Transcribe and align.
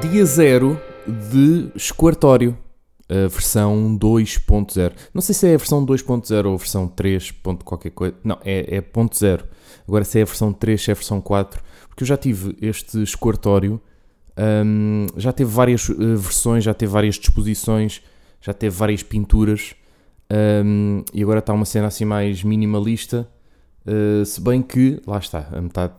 Dia 0.00 0.24
0 0.24 0.80
de 1.30 1.70
Esquartório, 1.74 2.56
a 3.08 3.28
versão 3.28 3.96
2.0. 3.98 4.92
Não 5.12 5.20
sei 5.20 5.34
se 5.34 5.46
é 5.46 5.54
a 5.54 5.58
versão 5.58 5.84
2.0 5.84 6.46
ou 6.46 6.54
a 6.54 6.56
versão 6.56 6.88
3. 6.88 7.30
ponto 7.30 7.64
qualquer 7.64 7.90
coisa. 7.90 8.14
Não, 8.24 8.38
é, 8.44 8.76
é 8.76 8.80
ponto 8.80 9.16
.0. 9.16 9.44
Agora 9.86 10.04
se 10.04 10.18
é 10.18 10.22
a 10.22 10.24
versão 10.24 10.52
3, 10.52 10.82
se 10.82 10.90
é 10.90 10.92
a 10.92 10.94
versão 10.94 11.20
4. 11.20 11.62
Porque 11.88 12.02
eu 12.04 12.06
já 12.06 12.16
tive 12.16 12.56
este 12.60 13.02
Esquartório, 13.02 13.80
hum, 14.64 15.06
já 15.16 15.32
teve 15.32 15.50
várias 15.50 15.88
uh, 15.88 16.16
versões, 16.16 16.64
já 16.64 16.72
teve 16.72 16.92
várias 16.92 17.16
disposições, 17.16 18.02
já 18.40 18.54
teve 18.54 18.74
várias 18.74 19.02
pinturas. 19.02 19.74
hum, 20.64 21.04
e 21.12 21.22
agora 21.22 21.40
está 21.40 21.52
uma 21.52 21.64
cena 21.66 21.88
assim 21.88 22.04
mais 22.04 22.42
minimalista. 22.42 23.28
uh, 23.86 24.24
se 24.24 24.40
bem 24.40 24.62
que, 24.62 25.00
lá 25.06 25.18
está, 25.18 25.48
a 25.52 25.60
metade 25.60 25.92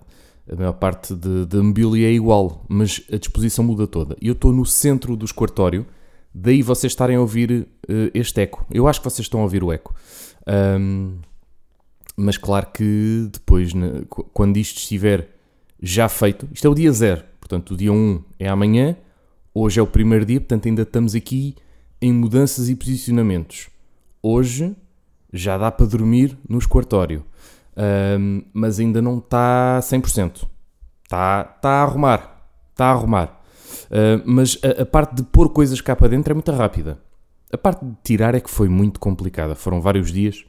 a 0.52 0.56
maior 0.56 0.74
parte 0.74 1.16
de, 1.16 1.46
de 1.46 1.58
mobília 1.58 2.08
é 2.08 2.12
igual, 2.12 2.66
mas 2.68 3.02
a 3.12 3.18
disposição 3.18 3.64
muda 3.64 3.88
toda. 3.88 4.16
Eu 4.22 4.34
estou 4.34 4.52
no 4.52 4.66
centro 4.66 5.16
do 5.16 5.26
esquartório, 5.26 5.86
daí 6.34 6.62
vocês 6.62 6.92
estarem 6.92 7.16
a 7.16 7.22
ouvir 7.22 7.52
uh, 7.52 8.12
este 8.14 8.42
eco. 8.42 8.66
Eu 8.70 8.88
acho 8.88 9.00
que 9.00 9.06
vocês 9.06 9.26
estão 9.26 9.40
a 9.40 9.44
ouvir 9.44 9.64
o 9.64 9.72
eco. 9.72 9.96
Um, 10.80 11.18
mas 12.16 12.38
claro 12.38 12.68
que 12.74 13.30
depois, 13.32 13.74
né, 13.74 14.04
quando 14.34 14.58
isto 14.58 14.78
estiver 14.78 15.30
já 15.82 16.08
feito, 16.10 16.48
isto 16.52 16.68
é 16.68 16.70
o 16.70 16.76
dia 16.76 16.92
zero, 16.92 17.24
portanto 17.40 17.72
o 17.72 17.78
dia 17.78 17.92
1 17.92 18.24
é 18.40 18.48
amanhã, 18.48 18.96
hoje 19.54 19.80
é 19.80 19.84
o 19.84 19.88
primeiro 19.88 20.26
dia, 20.26 20.40
portanto 20.40 20.68
ainda 20.68 20.84
estamos 20.84 21.16
aqui 21.16 21.56
em 22.02 22.14
mudanças 22.14 22.70
e 22.70 22.76
posicionamentos. 22.76 23.70
Hoje 24.22 24.76
já 25.32 25.58
dá 25.58 25.72
para 25.72 25.86
dormir 25.86 26.38
no 26.48 26.58
esquartório 26.60 27.26
um, 27.78 28.44
mas 28.54 28.80
ainda 28.80 29.02
não 29.02 29.18
está 29.18 29.80
100%. 29.82 30.48
Está, 31.04 31.54
está 31.56 31.70
a 31.70 31.84
arrumar. 31.84 32.48
Está 32.72 32.86
a 32.88 32.92
arrumar. 32.92 33.42
Uh, 33.86 34.22
mas 34.26 34.58
a, 34.64 34.82
a, 34.82 34.86
parte 34.86 35.16
de 35.16 35.24
pôr 35.24 35.50
coisas 35.50 35.82
cá 35.82 35.96
para 35.96 36.08
dentro 36.08 36.32
é 36.32 36.34
muito 36.34 36.52
rápida. 36.52 36.98
A 37.52 37.58
parte 37.58 37.86
de 37.86 37.94
tirar 38.04 38.34
é 38.36 38.40
que 38.40 38.50
foi 38.50 38.68
muito 38.68 39.00
complicada. 39.00 39.56
Foram 39.56 39.82
vários 39.82 40.12
dias. 40.12 40.44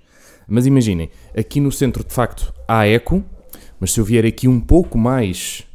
Mas 0.47 0.67
imaginem, 0.67 1.11
aqui 1.37 1.61
no 1.61 1.73
centro 1.73 2.05
de 2.05 2.13
facto 2.13 2.53
há 2.69 2.87
eco, 2.87 3.25
mas 3.81 3.93
se 3.93 4.01
eu 4.01 4.05
vier 4.05 4.27
aqui 4.27 4.47
um 4.47 4.61
pouco 4.61 4.99
mais 4.99 5.67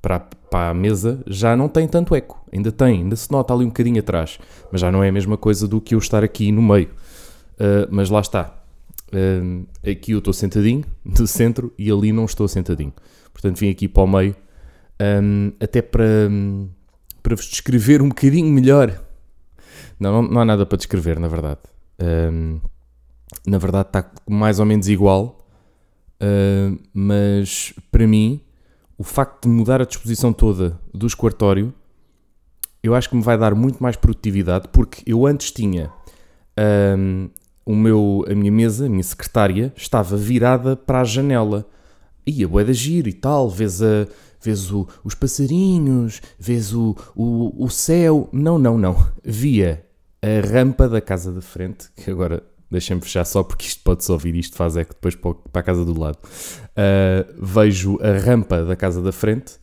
para, 0.00 0.18
para 0.20 0.70
a 0.70 0.74
mesa, 0.74 1.22
já 1.26 1.54
não 1.54 1.68
tem 1.68 1.86
tanto 1.86 2.14
eco. 2.14 2.42
Ainda 2.52 2.72
tem, 2.72 3.02
ainda 3.02 3.16
se 3.16 3.30
nota 3.30 3.52
ali 3.52 3.64
um 3.64 3.68
bocadinho 3.68 4.00
atrás. 4.00 4.38
Mas 4.72 4.80
já 4.80 4.90
não 4.90 5.02
é 5.02 5.08
a 5.08 5.12
mesma 5.12 5.36
coisa 5.36 5.68
do 5.68 5.80
que 5.80 5.94
eu 5.94 5.98
estar 5.98 6.24
aqui 6.24 6.50
no 6.50 6.62
meio. 6.62 6.88
Uh, 7.54 7.86
mas 7.90 8.10
lá 8.10 8.20
está 8.20 8.63
Uh, 9.14 9.64
aqui 9.88 10.10
eu 10.10 10.18
estou 10.18 10.32
sentadinho, 10.32 10.84
no 11.04 11.26
centro, 11.26 11.72
e 11.78 11.90
ali 11.90 12.12
não 12.12 12.24
estou 12.24 12.48
sentadinho. 12.48 12.92
Portanto, 13.32 13.58
vim 13.58 13.70
aqui 13.70 13.86
para 13.86 14.02
o 14.02 14.06
meio, 14.08 14.34
um, 15.22 15.52
até 15.60 15.80
para, 15.80 16.04
um, 16.28 16.68
para 17.22 17.36
vos 17.36 17.46
descrever 17.46 18.02
um 18.02 18.08
bocadinho 18.08 18.52
melhor. 18.52 19.00
Não, 20.00 20.22
não, 20.22 20.30
não 20.30 20.40
há 20.40 20.44
nada 20.44 20.66
para 20.66 20.76
descrever, 20.76 21.20
na 21.20 21.28
verdade. 21.28 21.60
Um, 22.00 22.60
na 23.46 23.58
verdade, 23.58 23.88
está 23.88 24.10
mais 24.28 24.58
ou 24.58 24.66
menos 24.66 24.88
igual, 24.88 25.38
uh, 26.20 26.78
mas 26.92 27.72
para 27.92 28.06
mim, 28.06 28.40
o 28.98 29.04
facto 29.04 29.42
de 29.42 29.48
mudar 29.48 29.80
a 29.80 29.84
disposição 29.84 30.32
toda 30.32 30.78
do 30.92 31.06
esquartório, 31.06 31.72
eu 32.82 32.94
acho 32.94 33.08
que 33.08 33.16
me 33.16 33.22
vai 33.22 33.38
dar 33.38 33.54
muito 33.54 33.82
mais 33.82 33.96
produtividade, 33.96 34.68
porque 34.72 35.02
eu 35.06 35.24
antes 35.26 35.52
tinha 35.52 35.90
um, 36.98 37.30
o 37.64 37.74
meu, 37.74 38.24
a 38.28 38.34
minha 38.34 38.52
mesa, 38.52 38.86
a 38.86 38.88
minha 38.88 39.02
secretária, 39.02 39.72
estava 39.76 40.16
virada 40.16 40.76
para 40.76 41.00
a 41.00 41.04
janela. 41.04 41.66
Ia 42.26 42.48
bué 42.48 42.64
da 42.64 42.72
giro 42.72 43.08
e 43.08 43.12
tal, 43.12 43.48
vês, 43.50 43.82
a, 43.82 44.06
vês 44.42 44.70
o, 44.70 44.86
os 45.02 45.14
passarinhos, 45.14 46.20
vês 46.38 46.74
o, 46.74 46.96
o, 47.14 47.64
o 47.64 47.68
céu. 47.68 48.28
Não, 48.32 48.58
não, 48.58 48.78
não. 48.78 48.96
Via 49.22 49.84
a 50.22 50.46
rampa 50.46 50.88
da 50.88 51.00
casa 51.00 51.32
da 51.32 51.42
frente, 51.42 51.88
que 51.96 52.10
agora 52.10 52.42
deixem-me 52.70 53.02
fechar 53.02 53.24
só 53.24 53.42
porque 53.42 53.66
isto 53.66 53.82
pode-se 53.84 54.10
ouvir, 54.10 54.34
isto 54.34 54.56
faz 54.56 54.76
é 54.76 54.84
que 54.84 54.94
depois 54.94 55.14
para 55.14 55.60
a 55.60 55.62
casa 55.62 55.84
do 55.84 55.98
lado. 55.98 56.18
Uh, 56.24 57.44
vejo 57.44 57.98
a 58.00 58.18
rampa 58.18 58.64
da 58.64 58.74
casa 58.74 59.00
da 59.00 59.12
frente. 59.12 59.54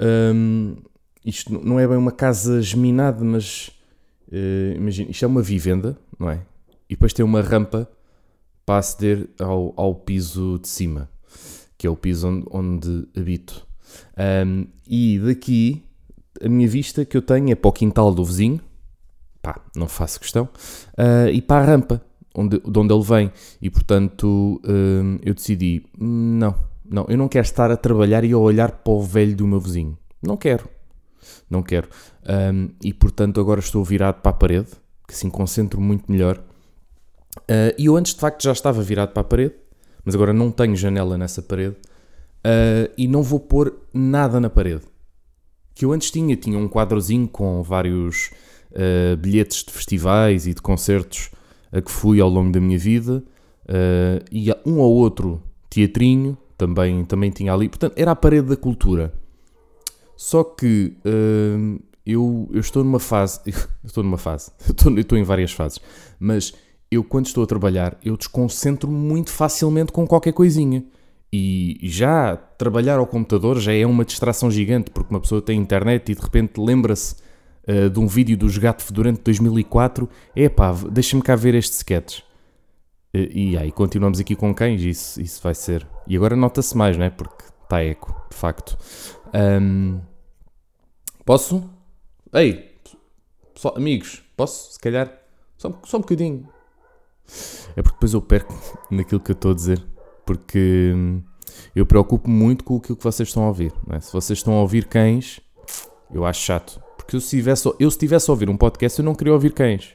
Um, 0.00 0.76
isto 1.24 1.52
não 1.52 1.78
é 1.78 1.86
bem 1.86 1.96
uma 1.96 2.12
casa 2.12 2.62
geminada, 2.62 3.24
mas 3.24 3.70
uh, 4.28 4.76
imagina, 4.76 5.10
isto 5.10 5.24
é 5.24 5.28
uma 5.28 5.42
vivenda, 5.42 5.98
não 6.18 6.30
é? 6.30 6.40
E 6.88 6.94
depois 6.94 7.12
tem 7.12 7.24
uma 7.24 7.42
rampa 7.42 7.88
para 8.64 8.78
aceder 8.78 9.28
ao, 9.38 9.72
ao 9.76 9.94
piso 9.94 10.58
de 10.58 10.68
cima, 10.68 11.08
que 11.76 11.86
é 11.86 11.90
o 11.90 11.96
piso 11.96 12.28
onde, 12.28 12.46
onde 12.50 13.08
habito. 13.16 13.66
Um, 14.46 14.66
e 14.86 15.18
daqui, 15.18 15.82
a 16.42 16.48
minha 16.48 16.68
vista 16.68 17.04
que 17.04 17.16
eu 17.16 17.22
tenho 17.22 17.50
é 17.50 17.54
para 17.54 17.68
o 17.68 17.72
quintal 17.72 18.12
do 18.12 18.24
vizinho, 18.24 18.60
pá, 19.40 19.60
não 19.74 19.88
faço 19.88 20.20
questão, 20.20 20.48
uh, 20.98 21.28
e 21.32 21.40
para 21.40 21.62
a 21.62 21.66
rampa, 21.66 22.02
onde, 22.34 22.58
de 22.58 22.78
onde 22.78 22.94
ele 22.94 23.04
vem. 23.04 23.32
E 23.60 23.70
portanto, 23.70 24.60
um, 24.64 25.18
eu 25.22 25.34
decidi: 25.34 25.84
não, 25.98 26.54
não, 26.88 27.06
eu 27.08 27.16
não 27.16 27.28
quero 27.28 27.44
estar 27.44 27.70
a 27.70 27.76
trabalhar 27.76 28.24
e 28.24 28.32
a 28.32 28.38
olhar 28.38 28.70
para 28.70 28.92
o 28.92 29.02
velho 29.02 29.36
do 29.36 29.46
meu 29.46 29.60
vizinho. 29.60 29.96
Não 30.22 30.36
quero. 30.36 30.68
Não 31.50 31.62
quero. 31.62 31.88
Um, 32.52 32.68
e 32.82 32.92
portanto, 32.92 33.40
agora 33.40 33.60
estou 33.60 33.84
virado 33.84 34.20
para 34.20 34.30
a 34.30 34.34
parede, 34.34 34.70
que 35.06 35.14
assim 35.14 35.30
concentro 35.30 35.80
muito 35.80 36.10
melhor 36.10 36.42
Uh, 37.42 37.74
e 37.78 37.86
eu 37.86 37.96
antes 37.96 38.14
de 38.14 38.20
facto 38.20 38.42
já 38.42 38.52
estava 38.52 38.82
virado 38.82 39.12
para 39.12 39.20
a 39.20 39.24
parede, 39.24 39.54
mas 40.04 40.14
agora 40.14 40.32
não 40.32 40.50
tenho 40.50 40.76
janela 40.76 41.16
nessa 41.16 41.42
parede 41.42 41.76
uh, 41.76 42.92
e 42.96 43.06
não 43.06 43.22
vou 43.22 43.40
pôr 43.40 43.74
nada 43.92 44.40
na 44.40 44.50
parede. 44.50 44.82
Que 45.74 45.84
eu 45.84 45.92
antes 45.92 46.10
tinha, 46.10 46.34
tinha 46.36 46.58
um 46.58 46.68
quadrozinho 46.68 47.28
com 47.28 47.62
vários 47.62 48.30
uh, 48.72 49.16
bilhetes 49.16 49.64
de 49.64 49.72
festivais 49.72 50.46
e 50.46 50.54
de 50.54 50.60
concertos 50.60 51.30
a 51.70 51.80
que 51.80 51.90
fui 51.90 52.20
ao 52.20 52.28
longo 52.28 52.50
da 52.50 52.60
minha 52.60 52.78
vida 52.78 53.22
e 54.32 54.50
um 54.64 54.78
ou 54.78 54.94
outro 54.94 55.42
teatrinho 55.68 56.38
também, 56.56 57.04
também 57.04 57.30
tinha 57.30 57.52
ali. 57.52 57.68
Portanto, 57.68 57.92
era 57.94 58.12
a 58.12 58.16
parede 58.16 58.48
da 58.48 58.56
cultura. 58.56 59.12
Só 60.16 60.42
que 60.42 60.96
eu, 62.06 62.48
eu 62.50 62.60
estou 62.60 62.82
numa 62.82 62.98
fase. 62.98 63.40
estou 63.84 64.02
numa 64.02 64.16
fase. 64.16 64.50
estou, 64.66 64.98
estou 64.98 65.18
em 65.18 65.22
várias 65.22 65.52
fases. 65.52 65.78
Mas 66.18 66.54
eu 66.90 67.04
quando 67.04 67.26
estou 67.26 67.44
a 67.44 67.46
trabalhar, 67.46 67.98
eu 68.02 68.16
desconcentro 68.16 68.90
muito 68.90 69.30
facilmente 69.30 69.92
com 69.92 70.06
qualquer 70.06 70.32
coisinha. 70.32 70.84
E 71.30 71.78
já 71.82 72.36
trabalhar 72.36 72.98
ao 72.98 73.06
computador 73.06 73.58
já 73.58 73.72
é 73.74 73.84
uma 73.84 74.04
distração 74.04 74.50
gigante, 74.50 74.90
porque 74.90 75.12
uma 75.12 75.20
pessoa 75.20 75.42
tem 75.42 75.60
internet 75.60 76.10
e 76.10 76.14
de 76.14 76.22
repente 76.22 76.58
lembra-se 76.58 77.16
uh, 77.68 77.90
de 77.90 78.00
um 78.00 78.06
vídeo 78.06 78.36
do 78.36 78.60
Gato 78.60 78.82
Fedorento 78.82 79.18
de 79.18 79.24
2004. 79.24 80.08
Epá, 80.34 80.72
deixa-me 80.90 81.22
cá 81.22 81.36
ver 81.36 81.54
este 81.54 81.74
sketch. 81.74 82.20
Uh, 83.14 83.28
e 83.30 83.58
aí 83.58 83.70
continuamos 83.70 84.18
aqui 84.18 84.34
com 84.34 84.54
cães, 84.54 84.80
isso, 84.80 85.20
isso 85.20 85.42
vai 85.42 85.54
ser. 85.54 85.86
E 86.06 86.16
agora 86.16 86.34
nota-se 86.34 86.74
mais, 86.74 86.96
não 86.96 87.04
é? 87.04 87.10
Porque 87.10 87.44
está 87.62 87.84
eco, 87.84 88.14
de 88.30 88.36
facto. 88.36 88.78
Um, 89.34 90.00
posso? 91.26 91.68
Ei, 92.32 92.74
pessoal, 93.52 93.76
amigos, 93.76 94.22
posso? 94.34 94.72
Se 94.72 94.78
calhar, 94.78 95.12
só, 95.58 95.78
só 95.84 95.98
um 95.98 96.00
bocadinho. 96.00 96.48
É 97.76 97.82
porque 97.82 97.96
depois 97.96 98.14
eu 98.14 98.22
perco 98.22 98.54
naquilo 98.90 99.20
que 99.20 99.30
eu 99.30 99.34
estou 99.34 99.52
a 99.52 99.54
dizer. 99.54 99.84
Porque 100.26 100.94
eu 101.74 101.86
preocupo 101.86 102.28
muito 102.28 102.64
com 102.64 102.76
aquilo 102.76 102.96
que 102.96 103.04
vocês 103.04 103.28
estão 103.28 103.44
a 103.44 103.48
ouvir. 103.48 103.72
É? 103.90 104.00
Se 104.00 104.12
vocês 104.12 104.38
estão 104.38 104.54
a 104.54 104.60
ouvir 104.60 104.86
cães, 104.86 105.40
eu 106.12 106.24
acho 106.24 106.42
chato. 106.42 106.80
Porque 106.96 107.16
eu 107.16 107.20
se, 107.20 107.30
tivesse, 107.30 107.72
eu 107.78 107.90
se 107.90 107.98
tivesse 107.98 108.30
a 108.30 108.32
ouvir 108.32 108.50
um 108.50 108.56
podcast, 108.56 108.98
eu 108.98 109.04
não 109.04 109.14
queria 109.14 109.32
ouvir 109.32 109.52
cães. 109.52 109.90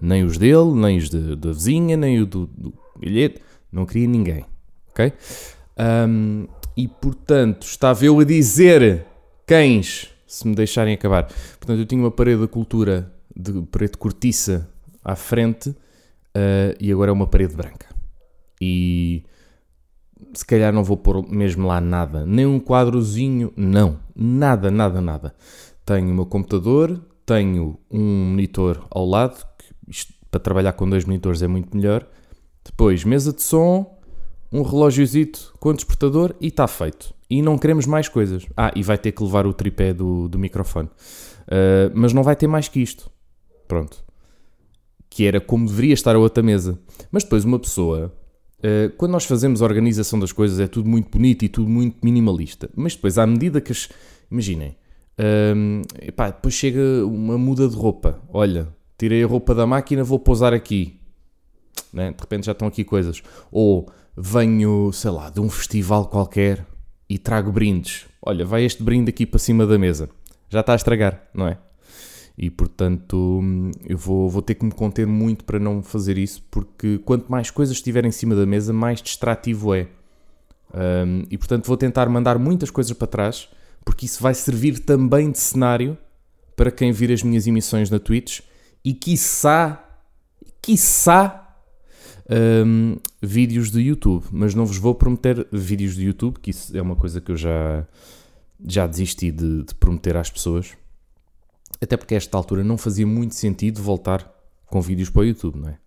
Nem 0.00 0.24
os 0.24 0.38
dele, 0.38 0.72
nem 0.74 0.98
os 0.98 1.08
de, 1.08 1.34
da 1.36 1.52
vizinha, 1.52 1.96
nem 1.96 2.20
o 2.20 2.26
do, 2.26 2.46
do 2.46 2.74
bilhete. 2.98 3.40
Não 3.72 3.86
queria 3.86 4.06
ninguém. 4.06 4.44
Ok? 4.90 5.12
Um, 5.78 6.46
e 6.76 6.86
portanto, 6.86 7.64
estava 7.64 8.04
eu 8.04 8.18
a 8.20 8.24
dizer 8.24 9.04
cães, 9.46 10.10
se 10.26 10.46
me 10.46 10.54
deixarem 10.54 10.94
acabar. 10.94 11.24
Portanto, 11.58 11.78
eu 11.80 11.86
tinha 11.86 12.00
uma 12.00 12.10
parede 12.10 12.42
de 12.42 12.48
cultura 12.48 13.12
de 13.34 13.62
parede 13.62 13.96
cortiça 13.96 14.68
à 15.04 15.14
frente 15.16 15.74
uh, 16.38 16.76
e 16.80 16.92
agora 16.92 17.10
é 17.10 17.12
uma 17.12 17.26
parede 17.26 17.56
branca. 17.56 17.86
E 18.60 19.24
se 20.32 20.44
calhar 20.44 20.72
não 20.72 20.84
vou 20.84 20.96
pôr 20.96 21.28
mesmo 21.28 21.66
lá 21.66 21.80
nada, 21.80 22.24
nem 22.26 22.46
um 22.46 22.60
quadrozinho, 22.60 23.52
não, 23.56 23.98
nada, 24.14 24.70
nada, 24.70 25.00
nada. 25.00 25.34
Tenho 25.84 26.10
o 26.10 26.14
meu 26.14 26.26
computador, 26.26 27.00
tenho 27.24 27.78
um 27.90 28.30
monitor 28.30 28.86
ao 28.90 29.06
lado, 29.06 29.44
isto, 29.86 30.12
para 30.30 30.40
trabalhar 30.40 30.72
com 30.72 30.88
dois 30.88 31.04
monitores 31.04 31.42
é 31.42 31.48
muito 31.48 31.76
melhor. 31.76 32.06
Depois, 32.64 33.04
mesa 33.04 33.32
de 33.32 33.42
som, 33.42 33.98
um 34.52 34.62
relógiozito 34.62 35.54
com 35.58 35.72
despertador 35.72 36.34
e 36.40 36.48
está 36.48 36.66
feito. 36.66 37.14
E 37.30 37.40
não 37.40 37.58
queremos 37.58 37.86
mais 37.86 38.08
coisas. 38.08 38.46
Ah, 38.56 38.72
e 38.74 38.82
vai 38.82 38.98
ter 38.98 39.12
que 39.12 39.22
levar 39.22 39.46
o 39.46 39.52
tripé 39.52 39.92
do, 39.92 40.28
do 40.28 40.38
microfone. 40.38 40.88
Uh, 41.46 41.92
mas 41.94 42.12
não 42.12 42.22
vai 42.22 42.36
ter 42.36 42.46
mais 42.46 42.68
que 42.68 42.80
isto. 42.80 43.10
Pronto 43.66 44.07
que 45.18 45.26
era 45.26 45.40
como 45.40 45.66
deveria 45.66 45.94
estar 45.94 46.14
a 46.14 46.18
outra 46.20 46.44
mesa. 46.44 46.78
Mas 47.10 47.24
depois 47.24 47.44
uma 47.44 47.58
pessoa, 47.58 48.14
uh, 48.60 48.96
quando 48.96 49.10
nós 49.10 49.24
fazemos 49.24 49.60
a 49.60 49.64
organização 49.64 50.16
das 50.16 50.30
coisas, 50.30 50.60
é 50.60 50.68
tudo 50.68 50.88
muito 50.88 51.10
bonito 51.10 51.44
e 51.44 51.48
tudo 51.48 51.68
muito 51.68 51.96
minimalista. 52.04 52.70
Mas 52.76 52.94
depois, 52.94 53.18
à 53.18 53.26
medida 53.26 53.60
que 53.60 53.72
as. 53.72 53.88
Imaginem, 54.30 54.76
Um, 55.18 55.82
epá, 56.00 56.30
depois 56.30 56.54
chega 56.54 57.04
uma 57.04 57.36
muda 57.36 57.68
de 57.68 57.74
roupa. 57.74 58.20
Olha, 58.32 58.68
tirei 58.96 59.24
a 59.24 59.26
roupa 59.26 59.52
da 59.56 59.66
máquina, 59.66 60.04
vou 60.04 60.20
pousar 60.20 60.54
aqui. 60.54 61.00
Né? 61.92 62.12
De 62.12 62.20
repente 62.20 62.46
já 62.46 62.52
estão 62.52 62.68
aqui 62.68 62.84
coisas. 62.84 63.20
Ou 63.50 63.88
venho, 64.16 64.92
sei 64.92 65.10
lá, 65.10 65.30
de 65.30 65.40
um 65.40 65.50
festival 65.50 66.06
qualquer 66.06 66.64
e 67.10 67.18
trago 67.18 67.50
brindes. 67.50 68.06
Olha, 68.22 68.44
vai 68.44 68.64
este 68.64 68.84
brinde 68.84 69.10
aqui 69.10 69.26
para 69.26 69.40
cima 69.40 69.66
da 69.66 69.76
mesa. 69.76 70.08
Já 70.48 70.60
está 70.60 70.74
a 70.74 70.76
estragar, 70.76 71.28
não 71.34 71.48
é? 71.48 71.58
E 72.40 72.48
portanto, 72.50 73.42
eu 73.84 73.98
vou, 73.98 74.30
vou 74.30 74.40
ter 74.40 74.54
que 74.54 74.64
me 74.64 74.70
conter 74.70 75.04
muito 75.04 75.44
para 75.44 75.58
não 75.58 75.82
fazer 75.82 76.16
isso, 76.16 76.40
porque 76.48 76.98
quanto 76.98 77.28
mais 77.28 77.50
coisas 77.50 77.74
estiverem 77.74 78.10
em 78.10 78.12
cima 78.12 78.36
da 78.36 78.46
mesa, 78.46 78.72
mais 78.72 79.02
distrativo 79.02 79.74
é. 79.74 79.88
Um, 80.72 81.24
e 81.28 81.36
portanto, 81.36 81.66
vou 81.66 81.76
tentar 81.76 82.08
mandar 82.08 82.38
muitas 82.38 82.70
coisas 82.70 82.92
para 82.92 83.08
trás, 83.08 83.48
porque 83.84 84.06
isso 84.06 84.22
vai 84.22 84.34
servir 84.34 84.78
também 84.78 85.32
de 85.32 85.38
cenário 85.38 85.98
para 86.54 86.70
quem 86.70 86.92
vir 86.92 87.10
as 87.10 87.24
minhas 87.24 87.44
emissões 87.48 87.90
na 87.90 87.98
Twitch 87.98 88.40
e, 88.84 88.94
quiçá, 88.94 89.84
quiçá, 90.62 91.56
um, 92.64 92.98
vídeos 93.20 93.68
do 93.72 93.80
YouTube. 93.80 94.26
Mas 94.30 94.54
não 94.54 94.64
vos 94.64 94.76
vou 94.76 94.94
prometer 94.94 95.44
vídeos 95.50 95.96
do 95.96 96.02
YouTube, 96.02 96.38
que 96.38 96.50
isso 96.50 96.76
é 96.76 96.80
uma 96.80 96.94
coisa 96.94 97.20
que 97.20 97.32
eu 97.32 97.36
já, 97.36 97.84
já 98.64 98.86
desisti 98.86 99.32
de, 99.32 99.64
de 99.64 99.74
prometer 99.74 100.16
às 100.16 100.30
pessoas 100.30 100.76
até 101.80 101.96
porque 101.96 102.14
a 102.14 102.16
esta 102.16 102.36
altura 102.36 102.64
não 102.64 102.76
fazia 102.76 103.06
muito 103.06 103.34
sentido 103.34 103.82
voltar 103.82 104.30
com 104.66 104.80
vídeos 104.80 105.10
para 105.10 105.22
o 105.22 105.24
YouTube, 105.24 105.58
não 105.58 105.68
é? 105.68 105.78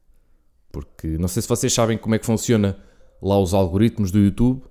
Porque 0.71 1.17
não 1.17 1.27
sei 1.27 1.41
se 1.41 1.49
vocês 1.49 1.71
sabem 1.71 1.97
como 1.97 2.15
é 2.15 2.19
que 2.19 2.25
funciona 2.25 2.77
lá 3.21 3.39
os 3.39 3.53
algoritmos 3.53 4.11
do 4.11 4.19
YouTube. 4.19 4.63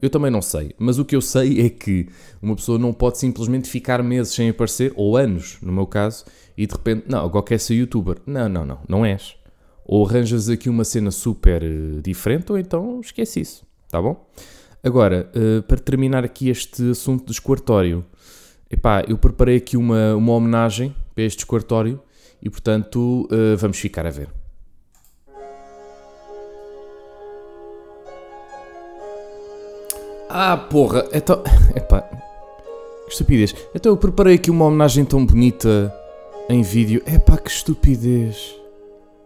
Eu 0.00 0.10
também 0.10 0.30
não 0.30 0.42
sei, 0.42 0.74
mas 0.78 0.98
o 0.98 1.04
que 1.04 1.16
eu 1.16 1.22
sei 1.22 1.60
é 1.64 1.70
que 1.70 2.08
uma 2.42 2.54
pessoa 2.54 2.78
não 2.78 2.92
pode 2.92 3.16
simplesmente 3.16 3.68
ficar 3.68 4.02
meses 4.02 4.34
sem 4.34 4.50
aparecer, 4.50 4.92
ou 4.94 5.16
anos, 5.16 5.56
no 5.62 5.72
meu 5.72 5.86
caso, 5.86 6.26
e 6.56 6.66
de 6.66 6.72
repente, 6.72 7.06
não, 7.08 7.24
agora 7.24 7.44
quer 7.44 7.58
ser 7.58 7.74
youtuber. 7.74 8.18
Não, 8.26 8.46
não, 8.46 8.66
não, 8.66 8.78
não 8.86 9.06
és. 9.06 9.36
Ou 9.86 10.06
arranjas 10.06 10.50
aqui 10.50 10.68
uma 10.68 10.84
cena 10.84 11.10
super 11.10 11.62
uh, 11.62 12.02
diferente, 12.02 12.52
ou 12.52 12.58
então 12.58 13.00
esquece 13.00 13.40
isso, 13.40 13.66
tá 13.88 14.00
bom? 14.02 14.28
Agora, 14.82 15.30
uh, 15.34 15.62
para 15.62 15.78
terminar 15.78 16.24
aqui 16.24 16.50
este 16.50 16.90
assunto 16.90 17.24
do 17.24 17.32
esquartório, 17.32 18.04
Epá, 18.68 19.04
eu 19.06 19.16
preparei 19.16 19.56
aqui 19.56 19.76
uma, 19.76 20.14
uma 20.16 20.32
homenagem 20.32 20.94
para 21.14 21.22
este 21.22 21.40
esquartório 21.40 22.00
e, 22.42 22.50
portanto, 22.50 23.28
uh, 23.30 23.56
vamos 23.56 23.78
ficar 23.78 24.06
a 24.06 24.10
ver. 24.10 24.28
Ah, 30.28 30.56
porra, 30.56 31.06
então. 31.12 31.42
Epá, 31.76 32.02
que 33.06 33.12
estupidez. 33.12 33.54
Então 33.74 33.92
eu 33.92 33.96
preparei 33.96 34.34
aqui 34.34 34.50
uma 34.50 34.64
homenagem 34.64 35.04
tão 35.04 35.24
bonita 35.24 35.94
em 36.48 36.62
vídeo. 36.62 37.00
Epá, 37.06 37.36
que 37.36 37.50
estupidez. 37.50 38.56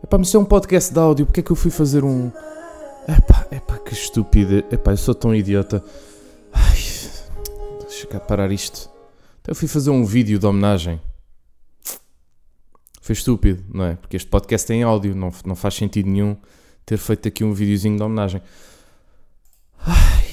Epá, 0.04 0.18
mas 0.18 0.28
se 0.28 0.36
é 0.36 0.38
um 0.38 0.44
podcast 0.44 0.92
de 0.92 0.98
áudio, 0.98 1.24
porque 1.24 1.40
é 1.40 1.42
que 1.42 1.50
eu 1.50 1.56
fui 1.56 1.70
fazer 1.70 2.04
um. 2.04 2.30
Epá, 3.08 3.46
epá, 3.50 3.78
que 3.78 3.94
estupidez. 3.94 4.64
Epá, 4.70 4.92
eu 4.92 4.98
sou 4.98 5.14
tão 5.14 5.34
idiota. 5.34 5.82
Ai, 6.52 6.76
deixa 7.88 8.06
cá 8.06 8.20
parar 8.20 8.52
isto. 8.52 8.89
Eu 9.50 9.56
fui 9.56 9.66
fazer 9.66 9.90
um 9.90 10.04
vídeo 10.04 10.38
de 10.38 10.46
homenagem. 10.46 11.00
Foi 13.00 13.14
estúpido, 13.14 13.64
não 13.68 13.84
é? 13.84 13.96
Porque 13.96 14.16
este 14.16 14.28
podcast 14.28 14.64
tem 14.64 14.84
áudio, 14.84 15.12
não, 15.12 15.32
não 15.44 15.56
faz 15.56 15.74
sentido 15.74 16.08
nenhum 16.08 16.36
ter 16.86 16.98
feito 16.98 17.26
aqui 17.26 17.42
um 17.42 17.52
videozinho 17.52 17.96
de 17.96 18.02
homenagem. 18.04 18.40
Ai, 19.80 20.24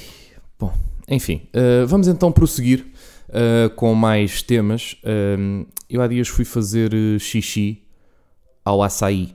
bom, 0.60 0.72
enfim, 1.08 1.50
uh, 1.56 1.88
vamos 1.88 2.08
então 2.08 2.32
prosseguir 2.32 2.86
uh, 3.30 3.74
com 3.76 3.96
mais 3.96 4.44
temas. 4.44 4.96
Uh, 5.04 5.66
eu 5.90 6.00
há 6.00 6.08
dias 6.08 6.28
fui 6.28 6.46
fazer 6.46 6.92
xixi 7.20 7.88
ao 8.64 8.84
açaí 8.84 9.34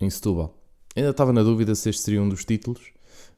em 0.00 0.10
Setúbal. 0.10 0.58
Ainda 0.96 1.10
estava 1.10 1.32
na 1.32 1.44
dúvida 1.44 1.72
se 1.76 1.88
este 1.88 2.02
seria 2.02 2.20
um 2.20 2.28
dos 2.28 2.44
títulos. 2.44 2.80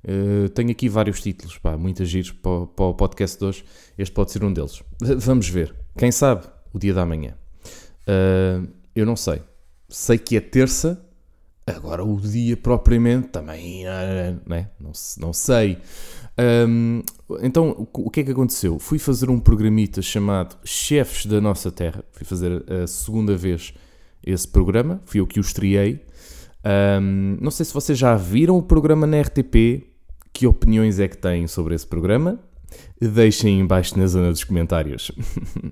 Uh, 0.02 0.48
tenho 0.48 0.70
aqui 0.70 0.88
vários 0.88 1.20
títulos, 1.20 1.58
pá, 1.58 1.76
muitas 1.76 2.08
giros 2.08 2.30
para, 2.30 2.66
para, 2.68 2.84
o 2.86 2.94
podcast 2.94 3.38
de 3.38 3.44
hoje. 3.44 3.64
Este 3.98 4.14
pode 4.14 4.32
ser 4.32 4.42
um 4.42 4.50
deles. 4.50 4.82
Vamos 5.20 5.50
ver. 5.50 5.81
Quem 5.96 6.10
sabe 6.10 6.46
o 6.72 6.78
dia 6.78 6.94
da 6.94 7.04
manhã? 7.04 7.34
Uh, 8.02 8.68
eu 8.94 9.06
não 9.06 9.16
sei. 9.16 9.42
Sei 9.88 10.18
que 10.18 10.36
é 10.36 10.40
terça. 10.40 11.04
Agora 11.66 12.04
o 12.04 12.20
dia 12.20 12.56
propriamente 12.56 13.28
também 13.28 13.84
né? 14.46 14.68
não, 14.80 14.92
não 15.18 15.32
sei. 15.32 15.78
Um, 16.68 17.02
então 17.40 17.88
o 17.92 18.10
que 18.10 18.20
é 18.20 18.24
que 18.24 18.32
aconteceu? 18.32 18.78
Fui 18.80 18.98
fazer 18.98 19.30
um 19.30 19.38
programita 19.38 20.02
chamado 20.02 20.56
Chefes 20.64 21.26
da 21.26 21.40
Nossa 21.40 21.70
Terra. 21.70 22.04
Fui 22.10 22.26
fazer 22.26 22.64
a 22.68 22.86
segunda 22.86 23.36
vez 23.36 23.72
esse 24.24 24.48
programa. 24.48 25.00
Fui 25.04 25.20
eu 25.20 25.26
que 25.26 25.38
o 25.38 25.42
estreiei. 25.42 26.04
Um, 27.00 27.36
não 27.40 27.50
sei 27.50 27.64
se 27.64 27.74
vocês 27.74 27.98
já 27.98 28.16
viram 28.16 28.56
o 28.56 28.62
programa 28.62 29.06
na 29.06 29.20
RTP. 29.20 29.88
Que 30.32 30.46
opiniões 30.46 30.98
é 30.98 31.06
que 31.06 31.18
têm 31.18 31.46
sobre 31.46 31.74
esse 31.74 31.86
programa? 31.86 32.40
Deixem 33.00 33.60
embaixo 33.60 33.98
na 33.98 34.06
zona 34.06 34.30
dos 34.30 34.44
comentários. 34.44 35.10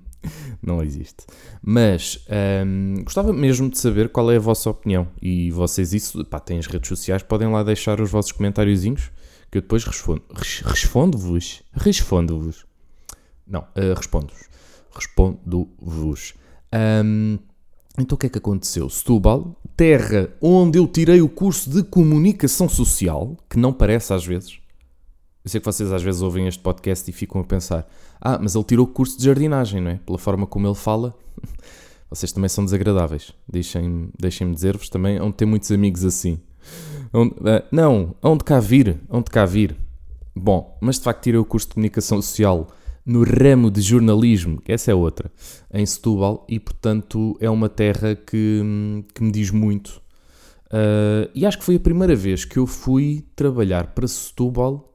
não 0.61 0.83
existe. 0.83 1.25
Mas 1.61 2.25
um, 2.65 3.03
gostava 3.03 3.31
mesmo 3.31 3.69
de 3.69 3.77
saber 3.77 4.09
qual 4.09 4.31
é 4.31 4.37
a 4.37 4.39
vossa 4.39 4.69
opinião. 4.69 5.07
E 5.21 5.51
vocês, 5.51 5.93
isso, 5.93 6.23
pá, 6.25 6.39
têm 6.39 6.59
as 6.59 6.67
redes 6.67 6.87
sociais, 6.87 7.23
podem 7.23 7.49
lá 7.49 7.63
deixar 7.63 8.01
os 8.01 8.11
vossos 8.11 8.31
comentáriozinhos 8.31 9.11
que 9.51 9.57
eu 9.57 9.61
depois 9.61 9.83
respondo. 9.83 10.23
Respondo-vos? 10.65 11.61
Respondo-vos. 11.73 12.65
Não, 13.45 13.61
uh, 13.61 13.93
respondo-vos. 13.95 14.49
Respondo-vos. 14.93 16.33
Um, 16.73 17.37
então 17.99 18.15
o 18.15 18.17
que 18.17 18.27
é 18.27 18.29
que 18.29 18.37
aconteceu? 18.37 18.89
Setúbal, 18.89 19.59
terra 19.75 20.29
onde 20.41 20.79
eu 20.79 20.87
tirei 20.87 21.21
o 21.21 21.27
curso 21.27 21.69
de 21.69 21.83
comunicação 21.83 22.69
social, 22.69 23.37
que 23.49 23.59
não 23.59 23.73
parece 23.73 24.13
às 24.13 24.25
vezes. 24.25 24.60
Eu 25.43 25.49
sei 25.49 25.59
que 25.59 25.65
vocês 25.65 25.91
às 25.91 26.03
vezes 26.03 26.21
ouvem 26.21 26.47
este 26.47 26.61
podcast 26.61 27.09
e 27.09 27.13
ficam 27.13 27.41
a 27.41 27.43
pensar: 27.43 27.87
ah, 28.19 28.37
mas 28.39 28.55
ele 28.55 28.63
tirou 28.63 28.85
o 28.85 28.89
curso 28.89 29.17
de 29.17 29.25
jardinagem, 29.25 29.81
não 29.81 29.91
é? 29.91 29.99
Pela 30.05 30.17
forma 30.17 30.45
como 30.45 30.67
ele 30.67 30.75
fala. 30.75 31.15
Vocês 32.09 32.31
também 32.33 32.49
são 32.49 32.65
desagradáveis. 32.65 33.31
Deixem-me 33.47 34.09
deixem 34.19 34.51
dizer-vos 34.51 34.89
também, 34.89 35.19
onde 35.21 35.33
ter 35.33 35.45
muitos 35.45 35.71
amigos 35.71 36.03
assim. 36.03 36.41
Onde, 37.13 37.33
uh, 37.35 37.63
não, 37.71 38.13
onde 38.21 38.43
cá 38.43 38.59
vir, 38.59 38.99
onde 39.09 39.31
cá 39.31 39.45
vir. 39.45 39.77
Bom, 40.35 40.77
mas 40.81 40.97
de 40.97 41.03
facto 41.03 41.23
tirei 41.23 41.39
o 41.39 41.45
curso 41.45 41.69
de 41.69 41.75
comunicação 41.75 42.21
social 42.21 42.67
no 43.05 43.23
ramo 43.23 43.71
de 43.71 43.81
jornalismo, 43.81 44.61
que 44.61 44.71
essa 44.71 44.91
é 44.91 44.93
outra, 44.93 45.31
em 45.73 45.85
Setúbal, 45.85 46.45
e 46.47 46.59
portanto 46.59 47.37
é 47.39 47.49
uma 47.49 47.69
terra 47.69 48.13
que, 48.15 48.61
que 49.13 49.23
me 49.23 49.31
diz 49.31 49.49
muito. 49.49 50.01
Uh, 50.67 51.31
e 51.33 51.45
acho 51.45 51.57
que 51.57 51.65
foi 51.65 51.75
a 51.75 51.79
primeira 51.79 52.15
vez 52.15 52.45
que 52.45 52.57
eu 52.57 52.67
fui 52.67 53.25
trabalhar 53.35 53.87
para 53.87 54.07
Setúbal 54.07 54.90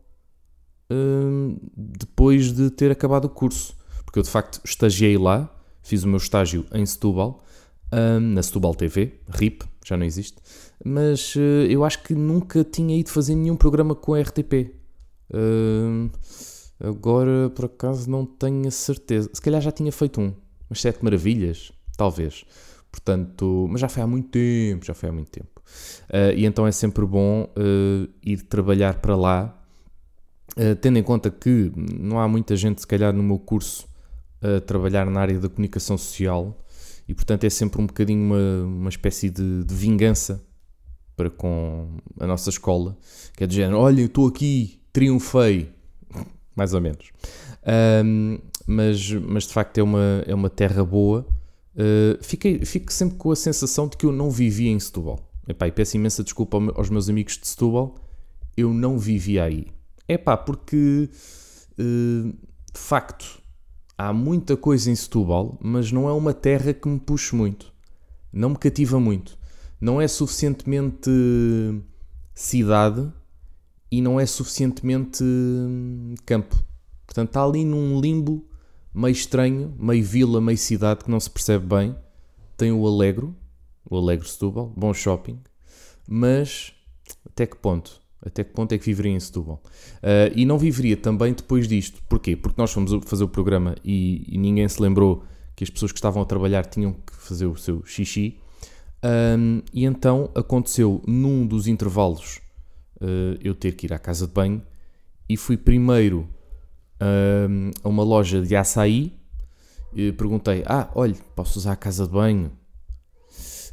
uh, 0.90 1.60
depois 1.76 2.52
de 2.52 2.70
ter 2.70 2.90
acabado 2.90 3.26
o 3.26 3.28
curso, 3.28 3.74
porque 4.04 4.18
eu 4.18 4.22
de 4.22 4.30
facto 4.30 4.60
estagiei 4.64 5.16
lá, 5.16 5.52
fiz 5.82 6.04
o 6.04 6.08
meu 6.08 6.18
estágio 6.18 6.66
em 6.72 6.84
Setúbal, 6.84 7.44
uh, 7.92 8.20
na 8.20 8.42
Setúbal 8.42 8.74
TV, 8.74 9.20
RIP, 9.28 9.62
já 9.84 9.96
não 9.96 10.04
existe, 10.04 10.36
mas 10.84 11.34
eu 11.68 11.84
acho 11.84 12.02
que 12.02 12.14
nunca 12.14 12.62
tinha 12.62 12.98
ido 12.98 13.08
fazer 13.08 13.34
nenhum 13.34 13.56
programa 13.56 13.94
com 13.94 14.14
a 14.14 14.20
RTP. 14.20 14.74
Uh, 15.32 16.10
Agora, 16.78 17.50
por 17.50 17.64
acaso, 17.64 18.08
não 18.10 18.26
tenho 18.26 18.68
a 18.68 18.70
certeza. 18.70 19.30
Se 19.32 19.40
calhar 19.40 19.60
já 19.60 19.72
tinha 19.72 19.90
feito 19.90 20.20
um. 20.20 20.34
Umas 20.68 20.80
Sete 20.80 21.02
Maravilhas, 21.02 21.72
talvez. 21.96 22.44
Portanto, 22.90 23.66
mas 23.70 23.80
já 23.80 23.88
foi 23.88 24.02
há 24.02 24.06
muito 24.06 24.28
tempo, 24.28 24.84
já 24.84 24.94
foi 24.94 25.08
há 25.08 25.12
muito 25.12 25.30
tempo. 25.30 25.60
Uh, 26.08 26.32
e 26.36 26.44
então 26.44 26.66
é 26.66 26.72
sempre 26.72 27.04
bom 27.06 27.44
uh, 27.44 28.08
ir 28.22 28.42
trabalhar 28.42 29.00
para 29.00 29.16
lá, 29.16 29.55
tendo 30.80 30.98
em 30.98 31.02
conta 31.02 31.30
que 31.30 31.70
não 31.76 32.18
há 32.18 32.26
muita 32.26 32.56
gente, 32.56 32.80
se 32.80 32.86
calhar, 32.86 33.12
no 33.12 33.22
meu 33.22 33.38
curso 33.38 33.86
a 34.42 34.60
trabalhar 34.60 35.06
na 35.06 35.20
área 35.20 35.38
da 35.38 35.48
comunicação 35.48 35.96
social, 35.98 36.64
e 37.08 37.14
portanto 37.14 37.44
é 37.44 37.50
sempre 37.50 37.80
um 37.80 37.86
bocadinho 37.86 38.22
uma, 38.22 38.64
uma 38.64 38.88
espécie 38.88 39.30
de, 39.30 39.64
de 39.64 39.74
vingança 39.74 40.42
para 41.16 41.30
com 41.30 41.96
a 42.20 42.26
nossa 42.26 42.50
escola, 42.50 42.96
que 43.34 43.44
é 43.44 43.46
de 43.46 43.56
género, 43.56 43.78
olha, 43.78 44.00
eu 44.00 44.06
estou 44.06 44.26
aqui, 44.26 44.80
triunfei, 44.92 45.72
mais 46.54 46.74
ou 46.74 46.80
menos. 46.80 47.10
Um, 48.04 48.38
mas, 48.66 49.10
mas 49.12 49.44
de 49.44 49.52
facto 49.52 49.78
é 49.78 49.82
uma, 49.82 50.22
é 50.26 50.34
uma 50.34 50.50
terra 50.50 50.84
boa. 50.84 51.26
Uh, 51.74 52.22
fiquei, 52.22 52.64
fico 52.64 52.92
sempre 52.92 53.16
com 53.16 53.30
a 53.30 53.36
sensação 53.36 53.88
de 53.88 53.96
que 53.96 54.04
eu 54.04 54.12
não 54.12 54.30
vivia 54.30 54.70
em 54.70 54.78
Setúbal. 54.78 55.20
Epá, 55.48 55.68
e 55.68 55.72
peço 55.72 55.96
imensa 55.96 56.22
desculpa 56.22 56.58
aos 56.74 56.90
meus 56.90 57.08
amigos 57.08 57.38
de 57.38 57.46
Setúbal, 57.46 57.94
eu 58.56 58.74
não 58.74 58.98
vivia 58.98 59.44
aí. 59.44 59.66
É 60.08 60.16
pá, 60.16 60.36
porque 60.36 61.10
uh, 61.78 62.32
de 62.72 62.78
facto 62.78 63.40
há 63.98 64.12
muita 64.12 64.56
coisa 64.56 64.90
em 64.90 64.94
Setúbal, 64.94 65.58
mas 65.60 65.90
não 65.90 66.08
é 66.08 66.12
uma 66.12 66.34
terra 66.34 66.72
que 66.72 66.88
me 66.88 67.00
puxe 67.00 67.34
muito. 67.34 67.72
Não 68.32 68.50
me 68.50 68.56
cativa 68.56 69.00
muito. 69.00 69.38
Não 69.80 70.00
é 70.00 70.08
suficientemente 70.08 71.10
cidade 72.34 73.10
e 73.90 74.00
não 74.00 74.20
é 74.20 74.26
suficientemente 74.26 75.22
hum, 75.22 76.14
campo. 76.24 76.56
Portanto, 77.06 77.28
está 77.28 77.44
ali 77.44 77.64
num 77.64 78.00
limbo 78.00 78.46
meio 78.92 79.12
estranho, 79.12 79.74
meio 79.78 80.04
vila, 80.04 80.40
meio 80.40 80.58
cidade, 80.58 81.04
que 81.04 81.10
não 81.10 81.20
se 81.20 81.30
percebe 81.30 81.66
bem. 81.66 81.96
Tem 82.56 82.72
o 82.72 82.86
Alegro, 82.86 83.34
o 83.88 83.96
Alegro 83.96 84.26
Setúbal, 84.26 84.72
bom 84.76 84.92
shopping, 84.92 85.38
mas 86.08 86.72
até 87.24 87.46
que 87.46 87.56
ponto? 87.56 88.00
Até 88.26 88.42
que 88.42 88.52
ponto 88.52 88.72
é 88.72 88.78
que 88.78 88.84
viveria 88.84 89.12
em 89.12 89.20
Setúbal? 89.20 89.62
Uh, 89.98 90.34
e 90.34 90.44
não 90.44 90.58
viveria 90.58 90.96
também 90.96 91.32
depois 91.32 91.68
disto. 91.68 92.02
Porquê? 92.08 92.34
Porque 92.34 92.60
nós 92.60 92.72
fomos 92.72 92.92
fazer 93.04 93.22
o 93.22 93.28
programa 93.28 93.76
e, 93.84 94.24
e, 94.26 94.36
ninguém 94.36 94.68
se 94.68 94.82
lembrou 94.82 95.22
que 95.54 95.62
as 95.62 95.70
pessoas 95.70 95.92
que 95.92 95.98
estavam 95.98 96.20
a 96.20 96.26
trabalhar 96.26 96.66
tinham 96.66 96.92
que 96.92 97.14
fazer 97.14 97.46
o 97.46 97.56
seu 97.56 97.86
xixi. 97.86 98.40
Um, 99.38 99.62
e 99.72 99.84
então 99.84 100.28
aconteceu 100.34 101.00
num 101.06 101.46
dos 101.46 101.68
intervalos 101.68 102.40
uh, 103.00 103.38
eu 103.40 103.54
ter 103.54 103.76
que 103.76 103.86
ir 103.86 103.92
à 103.92 103.98
casa 103.98 104.26
de 104.26 104.32
banho 104.32 104.60
e 105.28 105.36
fui 105.36 105.56
primeiro 105.56 106.28
um, 107.00 107.70
a 107.84 107.88
uma 107.88 108.02
loja 108.02 108.42
de 108.42 108.56
açaí. 108.56 109.14
E 109.94 110.10
perguntei: 110.10 110.64
Ah, 110.66 110.90
olha, 110.96 111.14
posso 111.36 111.60
usar 111.60 111.72
a 111.72 111.76
casa 111.76 112.06
de 112.06 112.12
banho? 112.12 112.50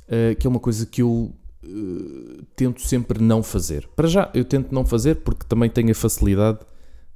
Uh, 0.06 0.36
que 0.40 0.46
é 0.46 0.50
uma 0.50 0.60
coisa 0.60 0.86
que 0.86 1.02
eu 1.02 1.34
uh, 1.64 2.44
tento 2.56 2.82
sempre 2.82 3.22
não 3.22 3.42
fazer. 3.42 3.88
Para 3.96 4.08
já, 4.08 4.32
eu 4.34 4.46
tento 4.46 4.74
não 4.74 4.86
fazer 4.86 5.18
porque 5.18 5.46
também 5.48 5.70
tenho 5.70 5.92
a 5.92 5.96
facilidade 5.96 6.60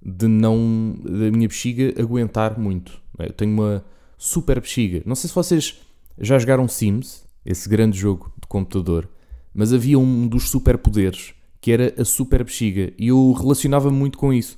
de 0.02 0.28
não. 0.28 0.96
da 1.04 1.32
minha 1.32 1.48
bexiga 1.48 1.94
aguentar 2.02 2.60
muito. 2.60 3.02
Eu 3.20 3.34
tenho 3.34 3.52
uma 3.52 3.84
super 4.18 4.60
bexiga. 4.60 5.02
Não 5.06 5.16
sei 5.16 5.28
se 5.28 5.36
vocês 5.36 5.80
já 6.20 6.38
jogaram 6.40 6.68
Sims, 6.68 7.26
esse 7.46 7.68
grande 7.70 7.98
jogo 7.98 8.32
de 8.42 8.48
computador, 8.48 9.10
mas 9.54 9.74
havia 9.74 9.98
um 9.98 10.28
dos 10.28 10.50
superpoderes 10.50 11.34
que 11.60 11.72
era 11.72 11.94
a 12.00 12.06
super 12.06 12.44
bexiga 12.44 12.94
e 12.98 13.08
eu 13.08 13.32
relacionava 13.34 13.92
muito 13.92 14.18
com 14.18 14.32
isso. 14.32 14.58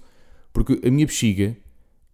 Porque 0.52 0.80
a 0.86 0.92
minha 0.92 1.06
bexiga, 1.06 1.56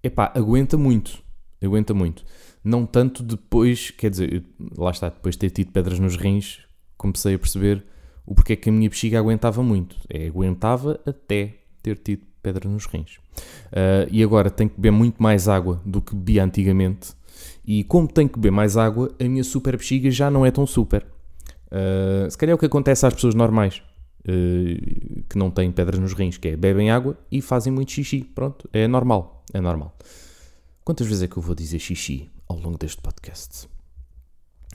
epá, 0.04 0.32
aguenta 0.36 0.78
muito. 0.78 1.24
Aguenta 1.62 1.94
muito. 1.94 2.24
Não 2.64 2.86
tanto 2.86 3.24
depois, 3.24 3.92
quer 3.92 4.10
dizer, 4.10 4.44
lá 4.78 4.92
está, 4.92 5.10
depois 5.10 5.36
de 5.36 5.40
ter 5.40 5.50
tido 5.50 5.72
pedras 5.72 6.00
nos 6.00 6.16
rins, 6.16 6.60
comecei 6.98 7.36
a 7.36 7.40
perceber 7.40 7.84
o 8.26 8.34
porquê 8.34 8.56
que 8.56 8.70
a 8.70 8.72
minha 8.72 8.90
bexiga 8.90 9.20
aguentava 9.20 9.62
muito. 9.62 9.96
É, 10.10 10.28
aguentava 10.28 11.00
até 11.06 11.56
ter 11.82 11.98
tido 11.98 12.24
pedras 12.42 12.72
nos 12.72 12.86
rins. 12.86 13.18
Uh, 13.68 14.08
e 14.12 14.24
agora 14.24 14.50
tenho 14.50 14.70
que 14.70 14.76
beber 14.76 14.92
muito 14.92 15.22
mais 15.22 15.48
água 15.48 15.82
do 15.86 16.02
que 16.02 16.16
bebia 16.16 16.44
antigamente. 16.44 17.14
E 17.66 17.84
como 17.84 18.08
tenho 18.08 18.30
que 18.30 18.40
beber 18.40 18.52
mais 18.52 18.78
água, 18.78 19.12
a 19.20 19.24
minha 19.24 19.44
super 19.44 19.76
bexiga 19.78 20.10
já 20.10 20.30
não 20.30 20.46
é 20.46 20.52
tão 20.52 20.66
super. 20.66 21.06
Uh, 21.68 22.30
se 22.30 22.38
calhar 22.38 22.52
é 22.52 22.56
o 22.56 22.58
que 22.58 22.66
acontece 22.66 23.06
às 23.06 23.14
pessoas 23.14 23.36
normais. 23.36 23.82
Uh, 24.28 25.24
que 25.30 25.38
não 25.38 25.52
têm 25.52 25.72
pedras 25.72 26.00
nos 26.00 26.14
rins, 26.14 26.38
que 26.38 26.48
é 26.48 26.56
bebem 26.56 26.90
água 26.90 27.16
e 27.32 27.42
fazem 27.42 27.72
muito 27.72 27.92
xixi. 27.92 28.24
Pronto, 28.24 28.68
é 28.74 28.88
normal, 28.88 29.44
é 29.54 29.62
normal. 29.62 29.96
Quantas 30.84 31.06
vezes 31.06 31.24
é 31.24 31.28
que 31.28 31.38
eu 31.38 31.44
vou 31.44 31.54
dizer 31.56 31.80
xixi 31.80 32.32
ao 32.48 32.58
longo 32.58 32.78
deste 32.78 33.02
podcast? 33.02 33.68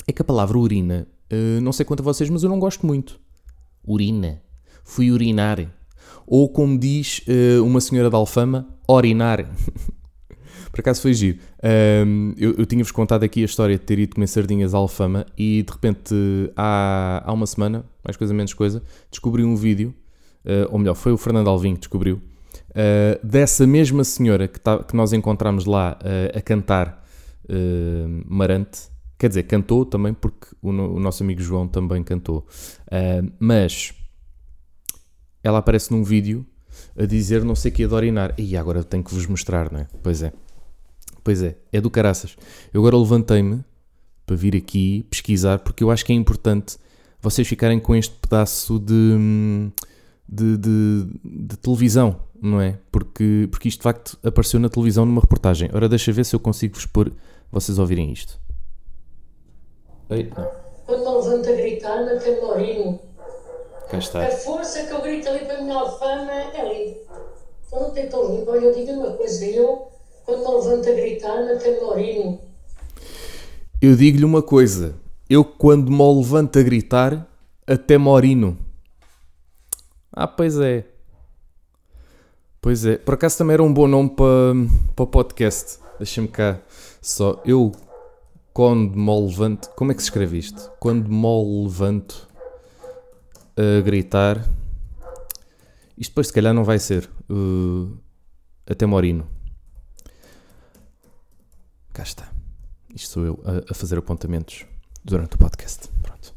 É 0.06 0.12
que 0.12 0.22
a 0.22 0.24
palavra 0.24 0.58
urina, 0.58 1.06
uh, 1.32 1.60
não 1.60 1.72
sei 1.72 1.84
quanto 1.84 2.00
a 2.00 2.04
vocês, 2.04 2.28
mas 2.30 2.42
eu 2.42 2.48
não 2.48 2.58
gosto 2.58 2.86
muito. 2.86 3.20
Urina. 3.86 4.42
Fui 4.84 5.10
urinar. 5.10 5.66
Ou 6.26 6.48
como 6.48 6.78
diz 6.78 7.22
uh, 7.26 7.64
uma 7.64 7.80
senhora 7.80 8.08
de 8.08 8.16
Alfama, 8.16 8.68
orinar. 8.86 9.44
Por 10.70 10.80
acaso 10.80 11.02
foi 11.02 11.12
giro. 11.12 11.38
Um, 12.06 12.32
eu, 12.36 12.54
eu 12.56 12.66
tinha-vos 12.66 12.92
contado 12.92 13.24
aqui 13.24 13.42
a 13.42 13.44
história 13.44 13.76
de 13.76 13.84
ter 13.84 13.98
ido 13.98 14.14
comer 14.14 14.28
sardinhas 14.28 14.74
à 14.74 14.78
Alfama 14.78 15.26
e 15.36 15.62
de 15.62 15.72
repente 15.72 16.14
há, 16.56 17.22
há 17.26 17.32
uma 17.32 17.46
semana, 17.46 17.84
mais 18.04 18.16
coisa 18.16 18.32
menos 18.32 18.54
coisa, 18.54 18.82
descobri 19.10 19.44
um 19.44 19.56
vídeo, 19.56 19.92
uh, 20.44 20.70
ou 20.70 20.78
melhor, 20.78 20.94
foi 20.94 21.12
o 21.12 21.16
Fernando 21.16 21.48
Alvim 21.48 21.74
que 21.74 21.80
descobriu, 21.80 22.20
uh, 22.70 23.26
dessa 23.26 23.66
mesma 23.66 24.04
senhora 24.04 24.46
que, 24.46 24.60
tá, 24.60 24.78
que 24.82 24.94
nós 24.94 25.12
encontramos 25.12 25.64
lá 25.64 25.98
uh, 26.00 26.38
a 26.38 26.40
cantar 26.40 27.00
Marante. 28.28 28.82
Quer 29.20 29.28
dizer, 29.28 29.42
cantou 29.42 29.84
também 29.84 30.14
porque 30.14 30.46
o, 30.62 30.70
o 30.70 30.98
nosso 30.98 31.22
amigo 31.22 31.42
João 31.42 31.68
também 31.68 32.02
cantou. 32.02 32.46
mas 33.38 33.92
ela 35.44 35.58
aparece 35.58 35.90
num 35.90 36.02
vídeo 36.02 36.46
a 36.96 37.04
dizer 37.04 37.44
não 37.44 37.54
sei 37.54 37.70
o 37.70 37.74
que 37.74 37.86
de 37.86 37.92
orinar. 37.92 38.34
E 38.38 38.56
agora 38.56 38.82
tenho 38.82 39.04
que 39.04 39.12
vos 39.12 39.26
mostrar, 39.26 39.70
não 39.70 39.80
é? 39.80 39.88
Pois 40.02 40.22
é. 40.22 40.32
Pois 41.22 41.42
é, 41.42 41.58
é 41.70 41.82
do 41.82 41.90
caraças. 41.90 42.34
Eu 42.72 42.80
agora 42.80 42.96
levantei-me 42.96 43.62
para 44.24 44.36
vir 44.36 44.56
aqui 44.56 45.06
pesquisar 45.10 45.58
porque 45.58 45.84
eu 45.84 45.90
acho 45.90 46.02
que 46.02 46.12
é 46.12 46.16
importante 46.16 46.78
vocês 47.20 47.46
ficarem 47.46 47.78
com 47.78 47.94
este 47.94 48.16
pedaço 48.16 48.78
de, 48.78 49.70
de, 50.26 50.56
de, 50.56 51.06
de 51.22 51.56
televisão, 51.58 52.20
não 52.40 52.58
é? 52.58 52.78
Porque, 52.90 53.46
porque 53.50 53.68
isto 53.68 53.80
de 53.80 53.84
facto 53.84 54.18
apareceu 54.24 54.58
na 54.58 54.70
televisão 54.70 55.04
numa 55.04 55.20
reportagem. 55.20 55.68
Ora, 55.74 55.90
deixa 55.90 56.10
ver 56.10 56.24
se 56.24 56.34
eu 56.34 56.40
consigo 56.40 56.76
vos 56.76 56.86
pôr 56.86 57.12
vocês 57.52 57.78
ouvirem 57.78 58.10
isto. 58.10 58.40
Ei, 60.10 60.30
Quando 60.86 61.00
me 61.00 61.16
levanto 61.16 61.48
a 61.48 61.52
gritar, 61.52 62.04
não 62.04 62.18
tem 62.18 62.40
morrinho. 62.40 62.98
Cá 63.88 63.98
está. 63.98 64.26
A 64.26 64.30
força 64.30 64.84
que 64.84 64.92
eu 64.92 65.02
grito 65.02 65.28
ali 65.28 65.44
para 65.44 65.58
a 65.58 65.62
minha 65.62 65.74
alfama 65.74 66.32
é 66.32 66.68
livre. 66.68 67.00
Então 67.66 67.80
não 67.80 67.90
tem 67.90 68.08
tão 68.08 68.34
limpo. 68.34 68.50
Olha, 68.50 68.66
eu 68.66 68.74
digo 68.74 68.92
uma 68.92 69.12
coisa, 69.12 69.46
eu 69.46 69.90
quando 70.24 70.44
me 70.44 70.54
levanto 70.56 70.88
a 70.88 70.92
gritar, 70.92 71.44
não 71.44 71.58
tem 71.58 71.80
morrinho. 71.80 72.40
Eu 73.80 73.96
digo-lhe 73.96 74.24
uma 74.24 74.42
coisa. 74.42 74.94
Eu, 75.28 75.44
quando 75.44 75.90
me 75.90 76.16
levanto 76.16 76.58
a 76.58 76.62
gritar, 76.62 77.26
até 77.66 77.96
morino. 77.96 78.58
Ah, 80.12 80.26
pois 80.26 80.58
é. 80.58 80.84
Pois 82.60 82.84
é. 82.84 82.96
Por 82.98 83.14
acaso 83.14 83.38
também 83.38 83.54
era 83.54 83.62
um 83.62 83.72
bom 83.72 83.86
nome 83.86 84.10
para, 84.10 84.54
para 84.94 85.02
o 85.02 85.06
podcast. 85.06 85.78
Deixa-me 85.98 86.28
cá. 86.28 86.60
Só 87.00 87.40
eu, 87.44 87.72
levanto. 89.26 89.70
Como 89.76 89.92
é 89.92 89.94
que 89.94 90.02
se 90.02 90.08
escreve 90.08 90.38
isto? 90.38 90.70
Levanto 91.64 92.28
a 93.56 93.80
gritar. 93.82 94.38
Isto 95.96 96.10
depois, 96.12 96.28
se 96.28 96.32
calhar, 96.32 96.54
não 96.54 96.64
vai 96.64 96.78
ser. 96.78 97.08
Uh, 97.28 97.98
até 98.66 98.86
morino. 98.86 99.26
Cá 101.92 102.02
está. 102.02 102.30
Isto 102.94 103.12
sou 103.12 103.24
eu 103.24 103.42
a, 103.44 103.72
a 103.72 103.74
fazer 103.74 103.98
apontamentos 103.98 104.64
durante 105.04 105.34
o 105.34 105.38
podcast. 105.38 105.88
Pronto. 106.02 106.34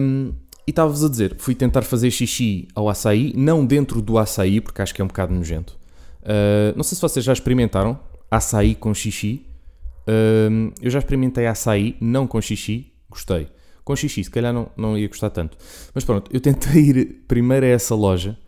Um, 0.00 0.32
e 0.66 0.70
estava-vos 0.70 1.04
a 1.04 1.08
dizer, 1.08 1.36
fui 1.38 1.54
tentar 1.54 1.82
fazer 1.82 2.10
xixi 2.10 2.68
ao 2.74 2.88
açaí, 2.88 3.32
não 3.36 3.66
dentro 3.66 4.00
do 4.00 4.16
açaí, 4.16 4.60
porque 4.60 4.80
acho 4.80 4.94
que 4.94 5.02
é 5.02 5.04
um 5.04 5.08
bocado 5.08 5.34
nojento. 5.34 5.76
Uh, 6.22 6.76
não 6.76 6.84
sei 6.84 6.94
se 6.94 7.02
vocês 7.02 7.24
já 7.24 7.32
experimentaram 7.32 7.98
açaí 8.30 8.74
com 8.74 8.94
xixi. 8.94 9.44
Uh, 10.06 10.72
eu 10.80 10.90
já 10.90 10.98
experimentei 10.98 11.46
açaí, 11.46 11.96
não 12.00 12.26
com 12.26 12.40
xixi, 12.40 12.92
gostei. 13.08 13.48
Com 13.84 13.96
xixi, 13.96 14.24
se 14.24 14.30
calhar 14.30 14.52
não, 14.52 14.70
não 14.76 14.96
ia 14.96 15.08
gostar 15.08 15.30
tanto. 15.30 15.56
Mas 15.94 16.04
pronto, 16.04 16.30
eu 16.32 16.40
tentei 16.40 16.82
ir 16.90 17.24
primeiro 17.26 17.66
a 17.66 17.68
essa 17.68 17.94
loja 17.94 18.38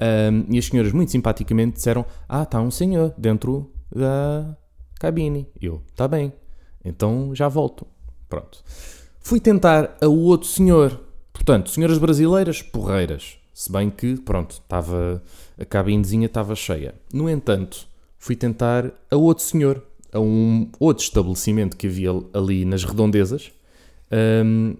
um, 0.00 0.54
e 0.54 0.58
as 0.58 0.66
senhoras 0.66 0.92
muito 0.92 1.12
simpaticamente 1.12 1.76
disseram: 1.76 2.04
Ah, 2.28 2.42
está 2.42 2.60
um 2.60 2.70
senhor 2.70 3.14
dentro 3.16 3.70
da, 3.94 4.56
cabine. 5.04 5.46
Eu, 5.60 5.82
tá 5.94 6.08
bem, 6.08 6.32
então 6.84 7.34
já 7.34 7.48
volto. 7.48 7.86
Pronto. 8.28 8.64
Fui 9.20 9.38
tentar 9.38 9.96
a 10.00 10.06
outro 10.06 10.48
senhor. 10.48 11.00
Portanto, 11.32 11.70
senhoras 11.70 11.98
brasileiras, 11.98 12.62
porreiras. 12.62 13.36
Se 13.52 13.70
bem 13.70 13.90
que, 13.90 14.16
pronto, 14.16 14.52
estava 14.52 15.22
a 15.58 15.64
cabinezinha 15.64 16.26
estava 16.26 16.54
cheia. 16.54 16.94
No 17.12 17.28
entanto, 17.28 17.86
fui 18.18 18.34
tentar 18.34 18.90
a 19.10 19.16
outro 19.16 19.44
senhor, 19.44 19.82
a 20.14 20.20
um 20.20 20.70
outro 20.78 21.02
estabelecimento 21.02 21.76
que 21.76 21.88
havia 21.88 22.10
ali 22.32 22.64
nas 22.64 22.84
redondezas, 22.84 23.52
um, 24.44 24.76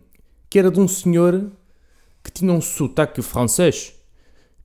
que 0.49 0.59
era 0.59 0.71
de 0.71 0.79
um 0.81 0.87
senhor 0.87 1.51
que 2.23 2.31
tinha 2.31 2.53
um 2.53 2.61
sotaque 2.61 3.21
francês 3.21 3.93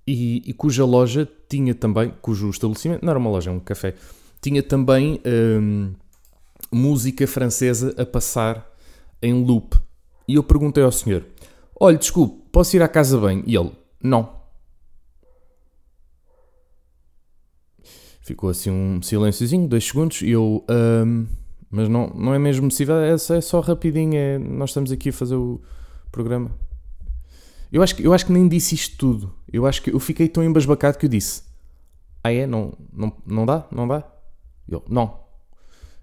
e, 0.06 0.44
e, 0.46 0.54
cuja 0.54 0.86
loja 0.86 1.28
tinha 1.50 1.74
também, 1.74 2.14
cujo 2.22 2.50
estabelecimento, 2.50 3.04
não 3.04 3.10
era 3.10 3.20
uma 3.20 3.30
loja, 3.30 3.50
era 3.50 3.58
um 3.58 3.60
café, 3.60 3.96
tinha 4.42 4.62
também 4.62 5.20
hum, 5.26 5.94
música 6.72 7.28
francesa 7.28 7.94
a 7.98 8.06
passar 8.06 8.72
em 9.22 9.44
loop. 9.44 9.76
E 10.28 10.36
eu 10.36 10.44
perguntei 10.44 10.84
ao 10.84 10.92
senhor: 10.92 11.26
Olha, 11.80 11.98
desculpe, 11.98 12.44
posso 12.52 12.76
ir 12.76 12.82
à 12.82 12.88
casa 12.88 13.20
bem? 13.20 13.44
E 13.46 13.56
ele: 13.56 13.72
Não. 14.02 14.39
Ficou 18.30 18.52
assim 18.52 18.70
um 18.70 19.02
silênciozinho, 19.02 19.68
dois 19.68 19.88
segundos, 19.88 20.22
e 20.22 20.30
eu. 20.30 20.64
Mas 21.72 21.90
não, 21.90 22.12
não 22.14 22.32
é 22.32 22.38
mesmo 22.38 22.68
possível, 22.68 22.96
é, 22.98 23.14
é 23.14 23.42
só 23.42 23.60
rapidinho, 23.60 24.16
é, 24.16 24.38
nós 24.38 24.70
estamos 24.70 24.92
aqui 24.92 25.10
a 25.10 25.14
fazer 25.14 25.34
o 25.34 25.60
programa. 26.12 26.52
Eu 27.72 27.82
acho, 27.82 27.96
que, 27.96 28.06
eu 28.06 28.14
acho 28.14 28.28
que 28.28 28.32
nem 28.32 28.48
disse 28.48 28.76
isto 28.76 28.98
tudo. 28.98 29.34
Eu 29.52 29.66
acho 29.66 29.82
que 29.82 29.92
eu 29.92 30.00
fiquei 30.00 30.28
tão 30.28 30.44
embasbacado 30.44 31.00
que 31.00 31.08
eu 31.08 31.10
disse: 31.10 31.42
Ah, 32.24 32.32
é? 32.32 32.46
Não, 32.46 32.72
não, 32.94 33.12
não 33.26 33.48
dá? 33.48 33.66
Não 33.72 33.88
dá? 33.88 34.04
Eu, 34.68 34.84
não. 34.88 35.22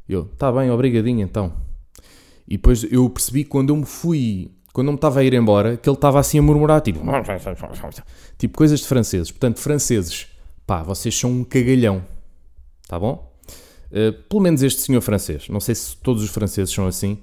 Eu, 0.09 0.25
tá 0.25 0.51
bem, 0.51 0.69
obrigadinho 0.69 1.23
então. 1.23 1.53
E 2.49 2.57
depois 2.57 2.83
eu 2.91 3.09
percebi 3.09 3.45
quando 3.45 3.71
eu 3.71 3.77
me 3.77 3.87
fui, 3.87 4.51
quando 4.73 4.89
eu 4.89 4.93
me 4.95 4.99
estava 4.99 5.21
a 5.21 5.25
ir 5.25 5.33
embora, 5.33 5.77
que 5.77 5.89
ele 5.89 5.97
estava 5.97 6.19
assim 6.19 6.41
a 6.41 6.43
murmurar, 6.43 6.81
tipo, 6.81 6.99
tipo 8.37 8.59
coisas 8.59 8.81
de 8.81 8.87
franceses. 8.89 9.31
Portanto, 9.31 9.61
franceses, 9.61 10.27
pá, 10.67 10.83
vocês 10.83 11.17
são 11.17 11.31
um 11.31 11.45
cagalhão, 11.45 12.05
tá 12.87 12.99
bom? 12.99 13.33
Uh, 13.91 14.13
pelo 14.29 14.43
menos 14.43 14.63
este 14.63 14.81
senhor 14.81 15.01
francês. 15.01 15.49
Não 15.49 15.61
sei 15.61 15.75
se 15.75 15.97
todos 15.97 16.23
os 16.23 16.31
franceses 16.31 16.73
são 16.73 16.87
assim, 16.87 17.19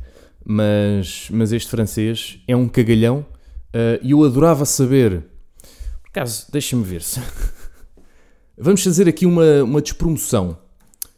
mas, 0.46 1.28
mas 1.32 1.52
este 1.52 1.70
francês 1.70 2.40
é 2.48 2.56
um 2.56 2.68
cagalhão 2.68 3.26
uh, 3.70 4.00
e 4.02 4.12
eu 4.12 4.24
adorava 4.24 4.66
saber. 4.66 5.24
Por 6.02 6.10
acaso, 6.10 6.48
deixa-me 6.52 6.84
ver 6.84 7.02
se. 7.02 7.20
Vamos 8.58 8.84
fazer 8.84 9.08
aqui 9.08 9.26
uma, 9.26 9.64
uma 9.64 9.82
despromoção. 9.82 10.58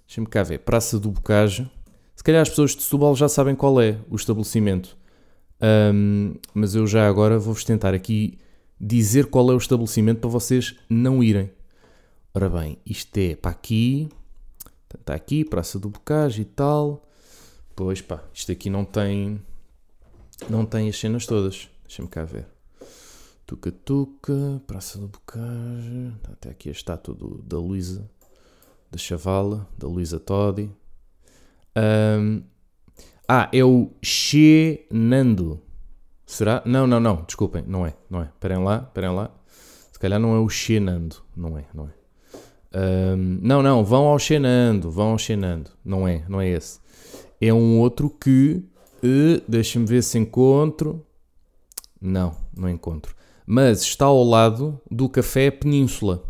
Deixa-me 0.07 0.27
cá 0.27 0.43
ver. 0.43 0.59
Praça 0.59 0.99
do 0.99 1.11
Bocage. 1.11 1.69
Se 2.15 2.23
calhar 2.23 2.41
as 2.41 2.49
pessoas 2.49 2.75
de 2.75 2.83
Setúbal 2.83 3.15
já 3.15 3.27
sabem 3.27 3.55
qual 3.55 3.81
é 3.81 3.97
o 4.09 4.15
estabelecimento. 4.15 4.97
Um, 5.61 6.35
mas 6.53 6.75
eu 6.75 6.85
já 6.87 7.07
agora 7.07 7.37
vou-vos 7.39 7.63
tentar 7.63 7.93
aqui 7.93 8.39
dizer 8.79 9.27
qual 9.27 9.51
é 9.51 9.53
o 9.53 9.57
estabelecimento 9.57 10.19
para 10.19 10.29
vocês 10.29 10.75
não 10.89 11.23
irem. 11.23 11.51
Ora 12.33 12.49
bem, 12.49 12.77
isto 12.85 13.17
é 13.17 13.35
para 13.35 13.51
aqui. 13.51 14.09
Está 14.99 15.13
aqui, 15.13 15.45
Praça 15.45 15.79
do 15.79 15.89
Bocage 15.89 16.41
e 16.41 16.45
tal. 16.45 17.07
Pois 17.75 18.01
pá, 18.01 18.23
isto 18.33 18.51
aqui 18.51 18.69
não 18.69 18.85
tem. 18.85 19.41
Não 20.49 20.65
tem 20.65 20.89
as 20.89 20.97
cenas 20.97 21.25
todas. 21.25 21.69
Deixa-me 21.83 22.07
cá 22.07 22.23
ver. 22.23 22.47
Tuca 23.45 23.71
Tuca, 23.71 24.61
Praça 24.65 24.97
do 24.97 25.07
Bocage. 25.07 26.13
Até 26.31 26.49
aqui 26.49 26.69
a 26.69 26.71
estátua 26.71 27.13
do, 27.13 27.41
da 27.43 27.59
Luísa, 27.59 28.09
da 28.89 28.97
Chavala, 28.97 29.67
da 29.77 29.87
Luísa 29.87 30.19
Todi. 30.19 30.71
Um, 31.77 32.43
ah, 33.27 33.49
é 33.51 33.63
o 33.63 33.91
Xenando. 34.03 35.61
Será? 36.25 36.63
Não, 36.65 36.87
não, 36.87 36.99
não. 36.99 37.23
Desculpem, 37.23 37.63
não 37.67 37.85
é. 37.85 37.93
Não 38.09 38.21
é. 38.21 38.25
Esperem 38.25 38.63
lá, 38.63 38.85
esperem 38.87 39.13
lá. 39.13 39.29
Se 39.91 39.99
calhar 39.99 40.19
não 40.19 40.35
é 40.35 40.39
o 40.39 40.49
Xenando. 40.49 41.17
Não 41.35 41.57
é, 41.57 41.65
não 41.73 41.87
é. 41.87 42.04
Um, 42.75 43.39
não, 43.41 43.63
não. 43.63 43.83
Vão 43.83 44.05
ao 44.05 44.19
Xenando. 44.19 44.91
Vão 44.91 45.11
ao 45.11 45.17
Xenando. 45.17 45.71
Não 45.83 46.07
é, 46.07 46.23
não 46.27 46.41
é 46.41 46.49
esse. 46.49 46.79
É 47.39 47.53
um 47.53 47.79
outro 47.79 48.09
que. 48.09 48.63
Uh, 49.03 49.41
Deixa-me 49.47 49.85
ver 49.85 50.03
se 50.03 50.17
encontro. 50.17 51.05
Não, 52.01 52.35
não 52.55 52.69
encontro 52.69 53.15
mas 53.45 53.81
está 53.81 54.05
ao 54.05 54.23
lado 54.23 54.79
do 54.89 55.07
Café 55.07 55.51
Península. 55.51 56.23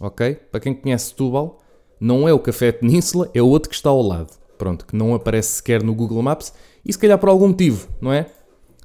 Ok? 0.00 0.34
Para 0.50 0.60
quem 0.60 0.74
conhece 0.74 1.06
Setúbal, 1.06 1.60
não 2.00 2.28
é 2.28 2.32
o 2.32 2.38
Café 2.38 2.72
Península, 2.72 3.30
é 3.34 3.40
o 3.40 3.46
outro 3.46 3.68
que 3.68 3.76
está 3.76 3.90
ao 3.90 4.02
lado. 4.02 4.32
Pronto, 4.58 4.84
que 4.84 4.96
não 4.96 5.14
aparece 5.14 5.56
sequer 5.56 5.82
no 5.82 5.94
Google 5.94 6.22
Maps 6.22 6.52
e 6.84 6.92
se 6.92 6.98
calhar 6.98 7.18
por 7.18 7.28
algum 7.28 7.48
motivo, 7.48 7.88
não 8.00 8.12
é? 8.12 8.26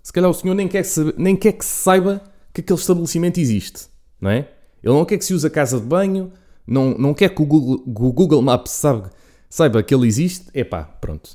Se 0.03 0.13
calhar 0.13 0.29
o 0.29 0.33
senhor 0.33 0.53
nem 0.53 0.67
quer, 0.67 0.85
nem 1.17 1.35
quer 1.35 1.53
que 1.53 1.65
se 1.65 1.71
saiba 1.71 2.21
que 2.53 2.61
aquele 2.61 2.79
estabelecimento 2.79 3.39
existe, 3.39 3.87
não 4.21 4.29
é? 4.29 4.49
Ele 4.83 4.93
não 4.93 5.05
quer 5.05 5.17
que 5.17 5.25
se 5.25 5.33
use 5.33 5.47
a 5.47 5.49
casa 5.49 5.79
de 5.79 5.85
banho, 5.85 6.31
não, 6.67 6.97
não 6.97 7.13
quer 7.13 7.29
que 7.29 7.41
o 7.41 7.45
Google, 7.45 7.83
Google 7.85 8.41
Maps 8.41 8.71
saiba, 8.71 9.11
saiba 9.49 9.83
que 9.83 9.93
ele 9.93 10.07
existe. 10.07 10.45
Epá, 10.53 10.83
pronto. 10.83 11.29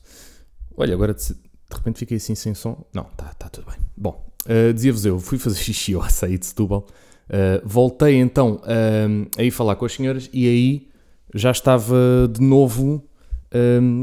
Olha, 0.76 0.94
agora 0.94 1.14
de, 1.14 1.22
de 1.25 1.76
repente 1.76 1.99
fiquei 1.99 2.16
assim 2.16 2.34
sem 2.34 2.54
som. 2.54 2.84
Não, 2.92 3.02
está 3.02 3.32
tá 3.34 3.49
tudo 3.49 3.66
bem. 3.66 3.78
Bom, 3.96 4.30
Uh, 4.46 4.72
Dizia-vos 4.72 5.04
eu, 5.04 5.18
fui 5.18 5.38
fazer 5.38 5.58
xixi 5.60 5.94
ao 5.94 6.02
açaí 6.02 6.38
de 6.38 6.46
Setúbal. 6.46 6.87
Uh, 7.28 7.62
voltei 7.64 8.16
então 8.16 8.60
uh, 8.64 9.30
a 9.38 9.42
ir 9.42 9.50
falar 9.50 9.76
com 9.76 9.84
as 9.84 9.92
senhoras 9.92 10.28
e 10.32 10.49
aí 10.49 10.88
já 11.34 11.50
estava 11.50 11.96
de 12.30 12.40
novo 12.40 13.04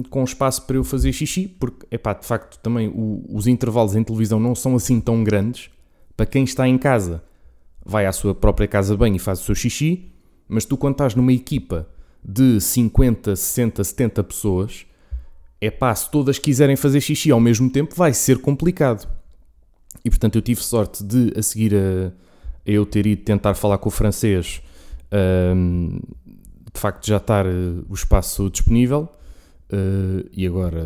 com 0.09 0.25
espaço 0.25 0.63
para 0.67 0.75
eu 0.75 0.83
fazer 0.83 1.13
xixi, 1.13 1.47
porque, 1.47 1.87
epá, 1.89 2.11
de 2.11 2.25
facto, 2.25 2.59
também 2.59 2.89
o, 2.89 3.23
os 3.29 3.47
intervalos 3.47 3.95
em 3.95 4.03
televisão 4.03 4.41
não 4.41 4.53
são 4.53 4.75
assim 4.75 4.99
tão 4.99 5.23
grandes. 5.23 5.69
Para 6.17 6.25
quem 6.25 6.43
está 6.43 6.67
em 6.67 6.77
casa, 6.77 7.23
vai 7.85 8.05
à 8.05 8.11
sua 8.11 8.35
própria 8.35 8.67
casa 8.67 8.97
banho 8.97 9.15
e 9.15 9.19
faz 9.19 9.39
o 9.39 9.43
seu 9.45 9.55
xixi, 9.55 10.11
mas 10.47 10.65
tu, 10.65 10.77
quando 10.77 10.93
estás 10.93 11.15
numa 11.15 11.33
equipa 11.33 11.87
de 12.23 12.59
50, 12.59 13.35
60, 13.35 13.83
70 13.83 14.23
pessoas, 14.23 14.85
é 15.59 15.71
pá, 15.71 15.93
se 15.93 16.09
todas 16.09 16.37
quiserem 16.37 16.75
fazer 16.75 17.01
xixi 17.01 17.31
ao 17.31 17.39
mesmo 17.39 17.69
tempo, 17.69 17.95
vai 17.95 18.13
ser 18.13 18.39
complicado. 18.39 19.07
E 20.03 20.09
portanto 20.09 20.35
eu 20.35 20.41
tive 20.41 20.61
sorte 20.61 21.03
de, 21.03 21.33
a 21.37 21.41
seguir 21.41 21.73
a, 21.75 22.07
a 22.07 22.71
eu 22.71 22.85
ter 22.85 23.05
ido 23.05 23.23
tentar 23.23 23.53
falar 23.55 23.77
com 23.77 23.89
o 23.89 23.91
francês, 23.91 24.61
um, 25.55 25.99
de 26.73 26.79
facto 26.79 27.07
já 27.07 27.17
estar 27.17 27.45
uh, 27.45 27.85
o 27.89 27.93
espaço 27.93 28.49
disponível. 28.49 29.09
Uh, 29.71 30.29
e 30.31 30.47
agora, 30.47 30.81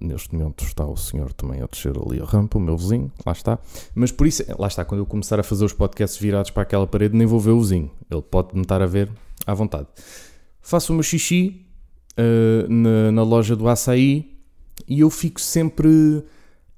neste 0.00 0.34
momento, 0.34 0.64
está 0.64 0.86
o 0.86 0.96
senhor 0.96 1.32
também 1.34 1.60
a 1.60 1.66
descer 1.66 1.92
ali 1.98 2.20
a 2.20 2.24
rampa, 2.24 2.56
o 2.56 2.60
meu 2.60 2.76
vizinho, 2.76 3.12
lá 3.24 3.32
está. 3.32 3.58
Mas 3.94 4.10
por 4.10 4.26
isso, 4.26 4.42
lá 4.58 4.66
está, 4.66 4.84
quando 4.84 5.00
eu 5.00 5.06
começar 5.06 5.38
a 5.38 5.42
fazer 5.42 5.64
os 5.64 5.72
podcasts 5.72 6.18
virados 6.18 6.50
para 6.50 6.62
aquela 6.62 6.86
parede, 6.86 7.16
nem 7.16 7.26
vou 7.26 7.38
ver 7.38 7.50
o 7.50 7.60
vizinho. 7.60 7.90
Ele 8.10 8.22
pode 8.22 8.54
me 8.54 8.62
estar 8.62 8.80
a 8.80 8.86
ver 8.86 9.10
à 9.46 9.52
vontade. 9.52 9.86
Faço 10.60 10.92
o 10.92 10.96
meu 10.96 11.02
xixi 11.02 11.66
uh, 12.18 12.72
na, 12.72 13.12
na 13.12 13.22
loja 13.22 13.54
do 13.54 13.68
açaí 13.68 14.38
e 14.88 15.00
eu 15.00 15.10
fico 15.10 15.40
sempre 15.40 16.24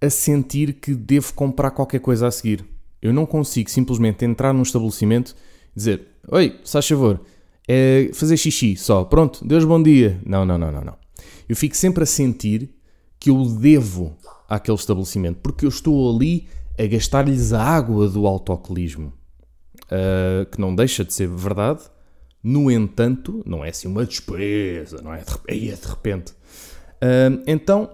a 0.00 0.10
sentir 0.10 0.74
que 0.74 0.94
devo 0.94 1.32
comprar 1.34 1.70
qualquer 1.70 2.00
coisa 2.00 2.26
a 2.26 2.30
seguir. 2.30 2.64
Eu 3.00 3.12
não 3.12 3.24
consigo 3.24 3.70
simplesmente 3.70 4.24
entrar 4.24 4.52
num 4.52 4.62
estabelecimento 4.62 5.36
e 5.74 5.78
dizer: 5.78 6.08
Oi, 6.28 6.58
se 6.64 6.72
faz 6.72 6.88
favor, 6.88 7.20
é 7.68 8.10
fazer 8.12 8.36
xixi 8.36 8.76
só, 8.76 9.04
pronto, 9.04 9.46
Deus 9.46 9.64
bom 9.64 9.80
dia. 9.80 10.20
Não, 10.26 10.44
não, 10.44 10.58
não, 10.58 10.72
não, 10.72 10.84
não. 10.84 11.05
Eu 11.48 11.56
fico 11.56 11.76
sempre 11.76 12.02
a 12.02 12.06
sentir 12.06 12.70
que 13.18 13.30
eu 13.30 13.44
devo 13.44 14.16
àquele 14.48 14.76
estabelecimento, 14.76 15.38
porque 15.42 15.64
eu 15.64 15.68
estou 15.68 16.14
ali 16.14 16.48
a 16.78 16.86
gastar-lhes 16.86 17.52
a 17.52 17.62
água 17.62 18.08
do 18.08 18.26
autocolismo, 18.26 19.12
uh, 19.84 20.46
que 20.46 20.60
não 20.60 20.74
deixa 20.74 21.04
de 21.04 21.12
ser 21.14 21.28
verdade. 21.28 21.82
No 22.42 22.70
entanto, 22.70 23.42
não 23.44 23.64
é 23.64 23.70
assim 23.70 23.88
uma 23.88 24.04
despesa, 24.04 25.00
não 25.02 25.12
é? 25.12 25.22
De, 25.48 25.76
de 25.76 25.86
repente. 25.86 26.32
Uh, 26.32 27.42
então, 27.46 27.90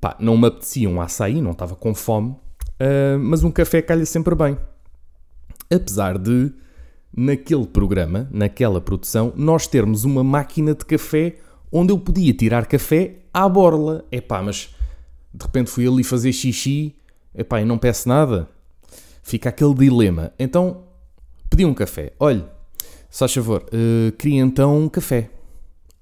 pá, 0.00 0.16
não 0.18 0.36
me 0.36 0.48
apetecia 0.48 0.88
um 0.88 1.00
açaí, 1.00 1.40
não 1.40 1.52
estava 1.52 1.74
com 1.76 1.94
fome, 1.94 2.30
uh, 2.30 3.18
mas 3.18 3.42
um 3.42 3.50
café 3.50 3.80
calha 3.80 4.04
sempre 4.04 4.34
bem. 4.34 4.58
Apesar 5.70 6.18
de, 6.18 6.52
naquele 7.16 7.66
programa, 7.66 8.28
naquela 8.30 8.80
produção, 8.80 9.32
nós 9.36 9.66
termos 9.66 10.04
uma 10.04 10.22
máquina 10.22 10.74
de 10.74 10.84
café 10.84 11.36
onde 11.72 11.92
eu 11.92 11.98
podia 11.98 12.34
tirar 12.34 12.66
café 12.66 13.16
à 13.32 13.48
borla. 13.48 14.04
É 14.12 14.20
pá, 14.20 14.42
mas 14.42 14.74
de 15.32 15.44
repente 15.44 15.70
fui 15.70 15.88
ali 15.88 16.04
fazer 16.04 16.32
xixi, 16.32 16.94
é 17.34 17.42
pá, 17.42 17.60
e 17.60 17.64
não 17.64 17.78
peço 17.78 18.08
nada. 18.08 18.48
Fica 19.22 19.48
aquele 19.48 19.74
dilema. 19.74 20.32
Então, 20.38 20.84
pedi 21.48 21.64
um 21.64 21.72
café. 21.72 22.12
Olhe, 22.20 22.44
faz 23.08 23.32
favor, 23.32 23.64
uh, 23.64 24.12
queria 24.12 24.42
então 24.42 24.78
um 24.78 24.88
café. 24.88 25.30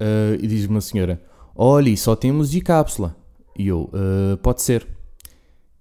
Uh, 0.00 0.34
e 0.42 0.46
diz-me 0.46 0.78
a 0.78 0.80
senhora, 0.80 1.22
olhe, 1.54 1.96
só 1.96 2.16
temos 2.16 2.50
de 2.50 2.60
cápsula. 2.60 3.16
E 3.56 3.68
eu, 3.68 3.90
uh, 3.92 4.36
pode 4.38 4.62
ser. 4.62 4.88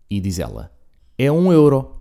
E 0.10 0.20
diz 0.20 0.40
ela, 0.40 0.72
é 1.18 1.32
um 1.32 1.52
euro. 1.52 1.96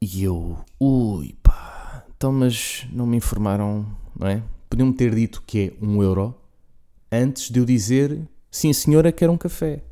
E 0.00 0.24
eu, 0.24 0.58
ui 0.80 1.34
pá, 1.42 2.04
então 2.16 2.32
mas 2.32 2.86
não 2.92 3.06
me 3.06 3.16
informaram, 3.16 3.86
não 4.18 4.26
é? 4.26 4.42
Podiam-me 4.72 4.94
ter 4.94 5.14
dito 5.14 5.42
que 5.46 5.74
é 5.78 5.84
um 5.84 6.02
euro 6.02 6.34
antes 7.12 7.50
de 7.50 7.60
eu 7.60 7.64
dizer, 7.66 8.26
sim 8.50 8.72
senhora, 8.72 9.12
quero 9.12 9.30
um 9.30 9.36
café. 9.36 9.82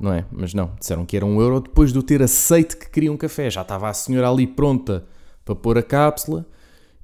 Não 0.00 0.12
é? 0.12 0.26
Mas 0.32 0.52
não, 0.52 0.72
disseram 0.80 1.06
que 1.06 1.16
era 1.16 1.24
um 1.24 1.40
euro 1.40 1.60
depois 1.60 1.92
de 1.92 1.98
eu 2.00 2.02
ter 2.02 2.20
aceito 2.24 2.76
que 2.76 2.90
queria 2.90 3.12
um 3.12 3.16
café. 3.16 3.48
Já 3.48 3.62
estava 3.62 3.88
a 3.88 3.92
senhora 3.92 4.28
ali 4.28 4.48
pronta 4.48 5.06
para 5.44 5.54
pôr 5.54 5.78
a 5.78 5.82
cápsula 5.84 6.44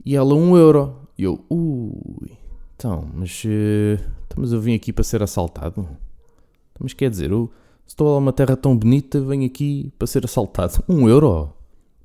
e 0.05 0.17
ela 0.17 0.35
um 0.35 0.57
euro. 0.57 0.97
E 1.17 1.23
eu, 1.23 1.45
ui. 1.49 2.33
Então, 2.75 3.09
mas, 3.15 3.45
uh, 3.45 4.05
mas 4.37 4.51
eu 4.51 4.61
vim 4.61 4.75
aqui 4.75 4.93
para 4.93 5.05
ser 5.05 5.23
assaltado. 5.23 5.83
Então, 5.83 6.81
mas 6.81 6.93
quer 6.93 7.09
dizer, 7.09 7.31
eu 7.31 7.49
estou 7.87 8.17
a 8.17 8.19
uma 8.19 8.33
terra 8.33 8.57
tão 8.57 8.77
bonita, 8.77 9.21
venho 9.21 9.47
aqui 9.47 9.93
para 9.97 10.09
ser 10.09 10.25
assaltado. 10.25 10.83
Um 10.89 11.09
euro 11.09 11.53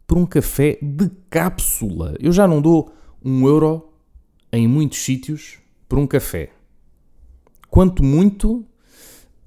por 0.05 0.15
um 0.15 0.27
café 0.27 0.77
de 0.79 1.09
cápsula. 1.27 2.13
Eu 2.19 2.31
já 2.31 2.47
não 2.47 2.61
dou 2.61 2.93
um 3.25 3.47
euro 3.47 3.87
em 4.51 4.67
muitos 4.67 4.99
sítios 4.99 5.59
por 5.87 5.97
um 5.97 6.07
café. 6.07 6.51
Quanto 7.69 8.03
muito, 8.03 8.65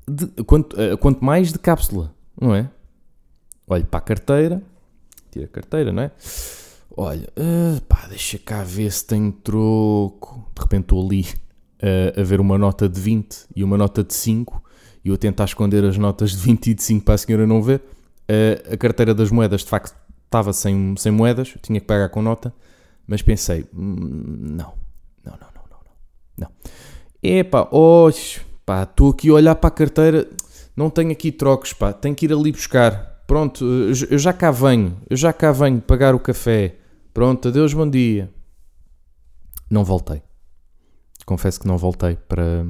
de, 0.09 0.27
quanto, 0.45 0.75
uh, 0.75 0.97
quanto 0.99 1.25
mais 1.25 1.53
de 1.53 1.59
cápsula, 1.59 2.15
não 2.41 2.55
é? 2.55 2.71
Olho 3.67 3.85
para 3.85 3.99
a 3.99 4.03
carteira, 4.03 4.63
tira 5.31 5.47
a 5.47 5.49
carteira, 5.49 5.93
não 5.93 6.03
é? 6.03 6.11
Olha, 6.97 7.29
uh, 7.37 7.81
pá, 7.83 8.07
deixa 8.09 8.39
cá 8.39 8.63
ver 8.63 8.91
se 8.93 9.05
tem 9.05 9.31
troco. 9.31 10.49
De 10.55 10.63
repente 10.63 10.83
estou 10.83 11.05
ali 11.05 11.23
uh, 11.23 12.21
a 12.21 12.23
ver 12.23 12.41
uma 12.41 12.57
nota 12.57 12.89
de 12.89 13.01
20 13.01 13.47
e 13.57 13.65
uma 13.65 13.77
nota 13.77 14.05
de 14.05 14.15
5 14.15 14.63
e 15.05 15.09
eu 15.09 15.15
a 15.15 15.19
tentar 15.19 15.45
esconder 15.45 15.85
as 15.85 15.99
notas 15.99 16.31
de 16.31 16.39
20 16.39 16.69
e 16.69 16.75
de 16.75 16.83
5 16.83 17.05
para 17.05 17.15
a 17.15 17.19
senhora 17.19 17.47
não 17.47 17.63
ver. 17.63 17.83
Uh, 18.31 18.75
a 18.75 18.77
carteira 18.77 19.15
das 19.15 19.31
moedas 19.31 19.63
de 19.63 19.69
facto 19.69 19.95
estava 20.25 20.53
sem, 20.53 20.95
sem 20.97 21.13
moedas, 21.13 21.55
tinha 21.63 21.79
que 21.79 21.87
pagar 21.87 22.09
com 22.09 22.23
nota, 22.23 22.53
mas 23.07 23.23
pensei, 23.23 23.67
hum, 23.75 24.57
não, 24.57 24.73
não. 26.37 26.49
Epá, 27.23 27.69
oh, 27.71 28.11
pá, 28.67 28.83
estou 28.83 29.11
aqui 29.11 29.31
a 29.31 29.35
olhar 29.35 29.55
para 29.55 29.69
a 29.69 29.71
carteira, 29.71 30.29
não 30.77 30.91
tenho 30.91 31.13
aqui 31.13 31.33
trocos, 31.33 31.73
pá, 31.73 31.93
tenho 31.93 32.15
que 32.15 32.27
ir 32.27 32.33
ali 32.33 32.53
buscar. 32.53 33.23
Pronto, 33.27 33.65
eu 33.65 34.19
já 34.19 34.33
cá 34.33 34.51
venho, 34.51 34.99
eu 35.09 35.17
já 35.17 35.33
cá 35.33 35.51
venho 35.51 35.81
pagar 35.81 36.15
o 36.15 36.21
café. 36.21 36.77
Pronto, 37.15 37.49
adeus, 37.49 37.73
bom 37.73 37.89
dia. 37.89 38.31
não 39.71 39.85
voltei. 39.85 40.23
Confesso 41.25 41.59
que 41.59 41.67
não 41.67 41.79
voltei 41.79 42.17
para 42.17 42.67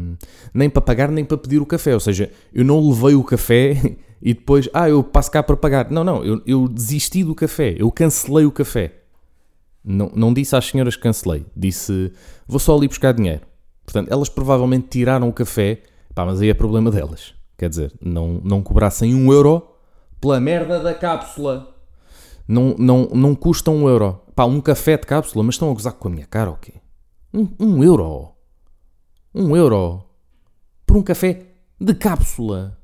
nem 0.52 0.70
para 0.70 0.80
pagar 0.80 1.10
nem 1.10 1.24
para 1.24 1.36
pedir 1.36 1.60
o 1.60 1.66
café. 1.66 1.94
Ou 1.94 2.00
seja, 2.00 2.30
eu 2.52 2.64
não 2.64 2.88
levei 2.88 3.14
o 3.14 3.24
café 3.24 3.96
e 4.22 4.32
depois, 4.32 4.68
ah, 4.72 4.88
eu 4.88 5.02
passo 5.02 5.30
cá 5.30 5.42
para 5.42 5.56
pagar. 5.56 5.90
Não, 5.90 6.04
não, 6.04 6.24
eu, 6.24 6.40
eu 6.46 6.68
desisti 6.68 7.24
do 7.24 7.34
café, 7.34 7.74
eu 7.76 7.90
cancelei 7.90 8.44
o 8.44 8.52
café. 8.52 8.92
Não, 9.82 10.10
não 10.14 10.32
disse 10.32 10.54
às 10.54 10.66
senhoras 10.66 10.96
que 10.96 11.02
cancelei, 11.02 11.44
disse 11.54 12.12
vou 12.46 12.60
só 12.60 12.76
ali 12.76 12.86
buscar 12.86 13.12
dinheiro. 13.12 13.42
Portanto, 13.84 14.10
elas 14.10 14.28
provavelmente 14.28 14.88
tiraram 14.88 15.28
o 15.28 15.32
café, 15.32 15.82
pá, 16.14 16.24
mas 16.24 16.40
aí 16.40 16.48
é 16.48 16.54
problema 16.54 16.90
delas. 16.90 17.34
Quer 17.56 17.68
dizer, 17.68 17.92
não, 18.00 18.40
não 18.42 18.62
cobrassem 18.62 19.14
um 19.14 19.32
euro 19.32 19.66
pela 20.20 20.40
merda 20.40 20.80
da 20.80 20.94
cápsula. 20.94 21.74
Não, 22.48 22.74
não, 22.78 23.08
não 23.12 23.34
custa 23.34 23.70
um 23.70 23.88
euro. 23.88 24.20
Pá, 24.34 24.44
um 24.44 24.60
café 24.60 24.96
de 24.96 25.06
cápsula, 25.06 25.44
mas 25.44 25.54
estão 25.54 25.70
a 25.70 25.74
gozar 25.74 25.92
com 25.92 26.08
a 26.08 26.10
minha 26.10 26.26
cara 26.26 26.50
ou 26.50 26.56
quê? 26.56 26.74
Um, 27.32 27.48
um 27.58 27.84
euro. 27.84 28.32
Um 29.34 29.56
euro. 29.56 30.04
Por 30.86 30.96
um 30.96 31.02
café 31.02 31.46
de 31.80 31.94
cápsula. 31.94 32.78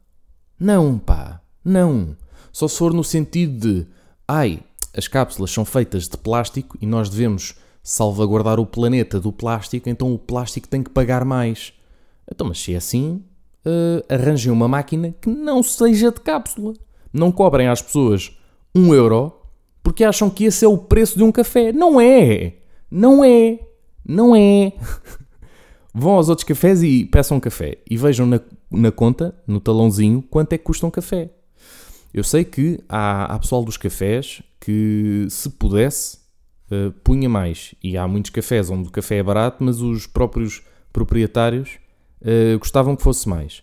Não, 0.58 0.98
pá. 0.98 1.40
Não. 1.64 2.16
Só 2.52 2.68
se 2.68 2.78
for 2.78 2.92
no 2.92 3.04
sentido 3.04 3.58
de, 3.58 3.86
ai, 4.26 4.62
as 4.96 5.08
cápsulas 5.08 5.50
são 5.50 5.64
feitas 5.64 6.08
de 6.08 6.16
plástico 6.16 6.76
e 6.80 6.86
nós 6.86 7.08
devemos 7.08 7.54
salvaguardar 7.82 8.60
o 8.60 8.66
planeta 8.66 9.18
do 9.18 9.32
plástico, 9.32 9.88
então 9.88 10.12
o 10.12 10.18
plástico 10.18 10.68
tem 10.68 10.82
que 10.82 10.90
pagar 10.90 11.24
mais. 11.24 11.72
Então, 12.30 12.46
mas 12.46 12.60
se 12.60 12.74
é 12.74 12.76
assim, 12.76 13.22
uh, 13.64 14.04
arranjem 14.08 14.52
uma 14.52 14.68
máquina 14.68 15.14
que 15.20 15.28
não 15.28 15.62
seja 15.62 16.10
de 16.10 16.20
cápsula. 16.20 16.74
Não 17.12 17.32
cobrem 17.32 17.68
às 17.68 17.82
pessoas 17.82 18.36
um 18.74 18.94
euro 18.94 19.32
porque 19.82 20.04
acham 20.04 20.30
que 20.30 20.44
esse 20.44 20.64
é 20.64 20.68
o 20.68 20.78
preço 20.78 21.16
de 21.16 21.24
um 21.24 21.32
café. 21.32 21.72
Não 21.72 22.00
é! 22.00 22.54
Não 22.90 23.24
é! 23.24 23.58
Não 24.04 24.36
é! 24.36 24.72
Vão 25.92 26.12
aos 26.12 26.28
outros 26.28 26.46
cafés 26.46 26.82
e 26.82 27.04
peçam 27.04 27.38
um 27.38 27.40
café 27.40 27.78
e 27.88 27.96
vejam 27.96 28.24
na, 28.26 28.40
na 28.70 28.92
conta, 28.92 29.34
no 29.46 29.58
talãozinho, 29.58 30.22
quanto 30.22 30.52
é 30.52 30.58
que 30.58 30.64
custa 30.64 30.86
um 30.86 30.90
café. 30.90 31.30
Eu 32.14 32.22
sei 32.22 32.44
que 32.44 32.78
há, 32.88 33.24
há 33.24 33.38
pessoal 33.38 33.64
dos 33.64 33.76
cafés 33.76 34.42
que, 34.60 35.26
se 35.28 35.50
pudesse, 35.50 36.18
uh, 36.70 36.92
punha 37.04 37.28
mais. 37.28 37.74
E 37.82 37.96
há 37.96 38.06
muitos 38.06 38.30
cafés 38.30 38.70
onde 38.70 38.88
o 38.88 38.92
café 38.92 39.16
é 39.16 39.22
barato, 39.22 39.62
mas 39.62 39.80
os 39.80 40.06
próprios 40.06 40.62
proprietários 40.92 41.78
uh, 42.22 42.58
gostavam 42.58 42.96
que 42.96 43.02
fosse 43.02 43.28
mais. 43.28 43.62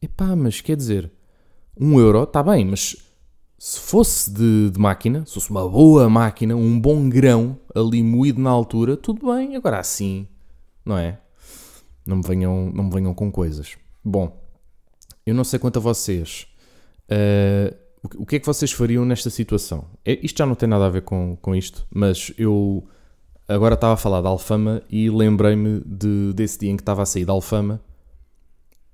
Epá, 0.00 0.34
mas 0.36 0.60
quer 0.60 0.76
dizer, 0.76 1.10
um 1.78 1.98
euro 1.98 2.22
está 2.22 2.42
bem, 2.42 2.64
mas 2.64 2.96
se 3.58 3.80
fosse 3.80 4.30
de, 4.30 4.70
de, 4.70 4.78
máquina, 4.78 5.26
se 5.26 5.34
fosse 5.34 5.50
uma 5.50 5.68
boa 5.68 6.08
máquina, 6.08 6.54
um 6.54 6.78
bom 6.78 7.08
grão 7.08 7.58
ali 7.74 8.02
moído 8.02 8.40
na 8.40 8.50
altura, 8.50 8.96
tudo 8.96 9.32
bem. 9.34 9.56
Agora 9.56 9.78
assim, 9.78 10.28
não 10.84 10.96
é? 10.96 11.18
Não 12.06 12.18
me 12.18 12.22
venham, 12.22 12.70
não 12.72 12.84
me 12.84 12.90
venham 12.90 13.12
com 13.12 13.30
coisas. 13.30 13.76
Bom, 14.04 14.40
eu 15.26 15.34
não 15.34 15.44
sei 15.44 15.58
quanto 15.58 15.78
a 15.78 15.82
vocês. 15.82 16.46
Uh, 17.10 17.74
o 18.02 18.24
que 18.24 18.36
é 18.36 18.38
que 18.38 18.46
vocês 18.46 18.72
fariam 18.72 19.04
nesta 19.04 19.30
situação? 19.30 19.84
É, 20.04 20.18
isto 20.22 20.38
já 20.38 20.46
não 20.46 20.54
tem 20.54 20.68
nada 20.68 20.86
a 20.86 20.90
ver 20.90 21.02
com, 21.02 21.36
com 21.36 21.54
isto, 21.54 21.86
mas 21.92 22.32
eu 22.38 22.86
agora 23.46 23.74
estava 23.74 23.94
a 23.94 23.96
falar 23.96 24.20
da 24.20 24.28
Alfama 24.28 24.82
e 24.88 25.10
lembrei-me 25.10 25.80
de, 25.84 26.32
desse 26.34 26.60
dia 26.60 26.70
em 26.70 26.76
que 26.76 26.82
estava 26.82 27.02
a 27.02 27.06
sair 27.06 27.24
da 27.24 27.32
Alfama 27.32 27.80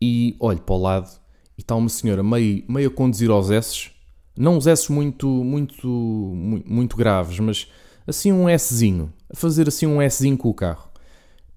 e 0.01 0.37
olho 0.40 0.61
para 0.61 0.75
o 0.75 0.79
lado 0.79 1.11
e 1.57 1.61
está 1.61 1.75
uma 1.75 1.88
senhora 1.88 2.23
meio, 2.23 2.64
meio 2.69 2.88
a 2.88 2.93
conduzir 2.93 3.31
aos 3.31 3.51
S, 3.51 3.90
não 4.37 4.57
os 4.57 4.67
S 4.67 4.90
muito, 4.90 5.27
muito, 5.29 5.87
muito, 5.87 6.73
muito 6.73 6.97
graves, 6.97 7.38
mas 7.40 7.71
assim 8.07 8.33
um 8.33 8.47
Szinho, 8.59 9.12
a 9.31 9.37
fazer 9.37 9.69
assim 9.69 9.87
um 9.87 10.01
Szinho 10.09 10.37
com 10.37 10.49
o 10.49 10.55
carro. 10.55 10.88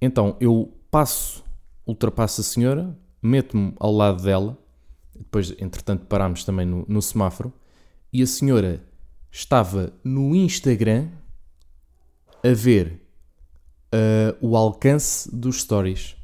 Então 0.02 0.36
eu 0.40 0.74
passo, 0.92 1.44
ultrapasso 1.86 2.42
a 2.42 2.44
senhora, 2.44 2.98
meto-me 3.22 3.74
ao 3.80 3.92
lado 3.92 4.24
dela 4.24 4.58
depois, 5.18 5.52
entretanto, 5.60 6.06
parámos 6.06 6.44
também 6.44 6.66
no, 6.66 6.86
no 6.88 7.02
semáforo 7.02 7.54
e 8.12 8.22
a 8.22 8.28
senhora 8.28 8.84
estava 9.32 9.94
no 10.04 10.36
Instagram 10.36 11.10
a 12.44 12.54
ver 12.54 13.02
uh, 13.94 14.38
o 14.42 14.56
alcance 14.56 15.30
dos 15.36 15.62
stories. 15.62 16.16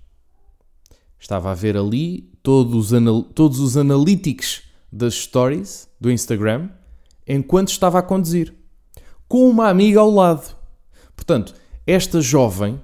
Estava 1.19 1.51
a 1.51 1.53
ver 1.53 1.77
ali 1.77 2.32
todos 2.41 2.91
os, 2.91 3.01
todos 3.34 3.60
os 3.60 3.77
analytics 3.77 4.63
das 4.91 5.15
stories 5.15 5.89
do 5.99 6.12
Instagram 6.12 6.69
enquanto 7.27 7.69
estava 7.69 7.99
a 7.99 8.03
conduzir, 8.03 8.53
com 9.27 9.49
uma 9.49 9.69
amiga 9.69 9.99
ao 9.99 10.12
lado. 10.12 10.56
Portanto, 11.15 11.56
esta 11.88 12.21
jovem, 12.21 12.82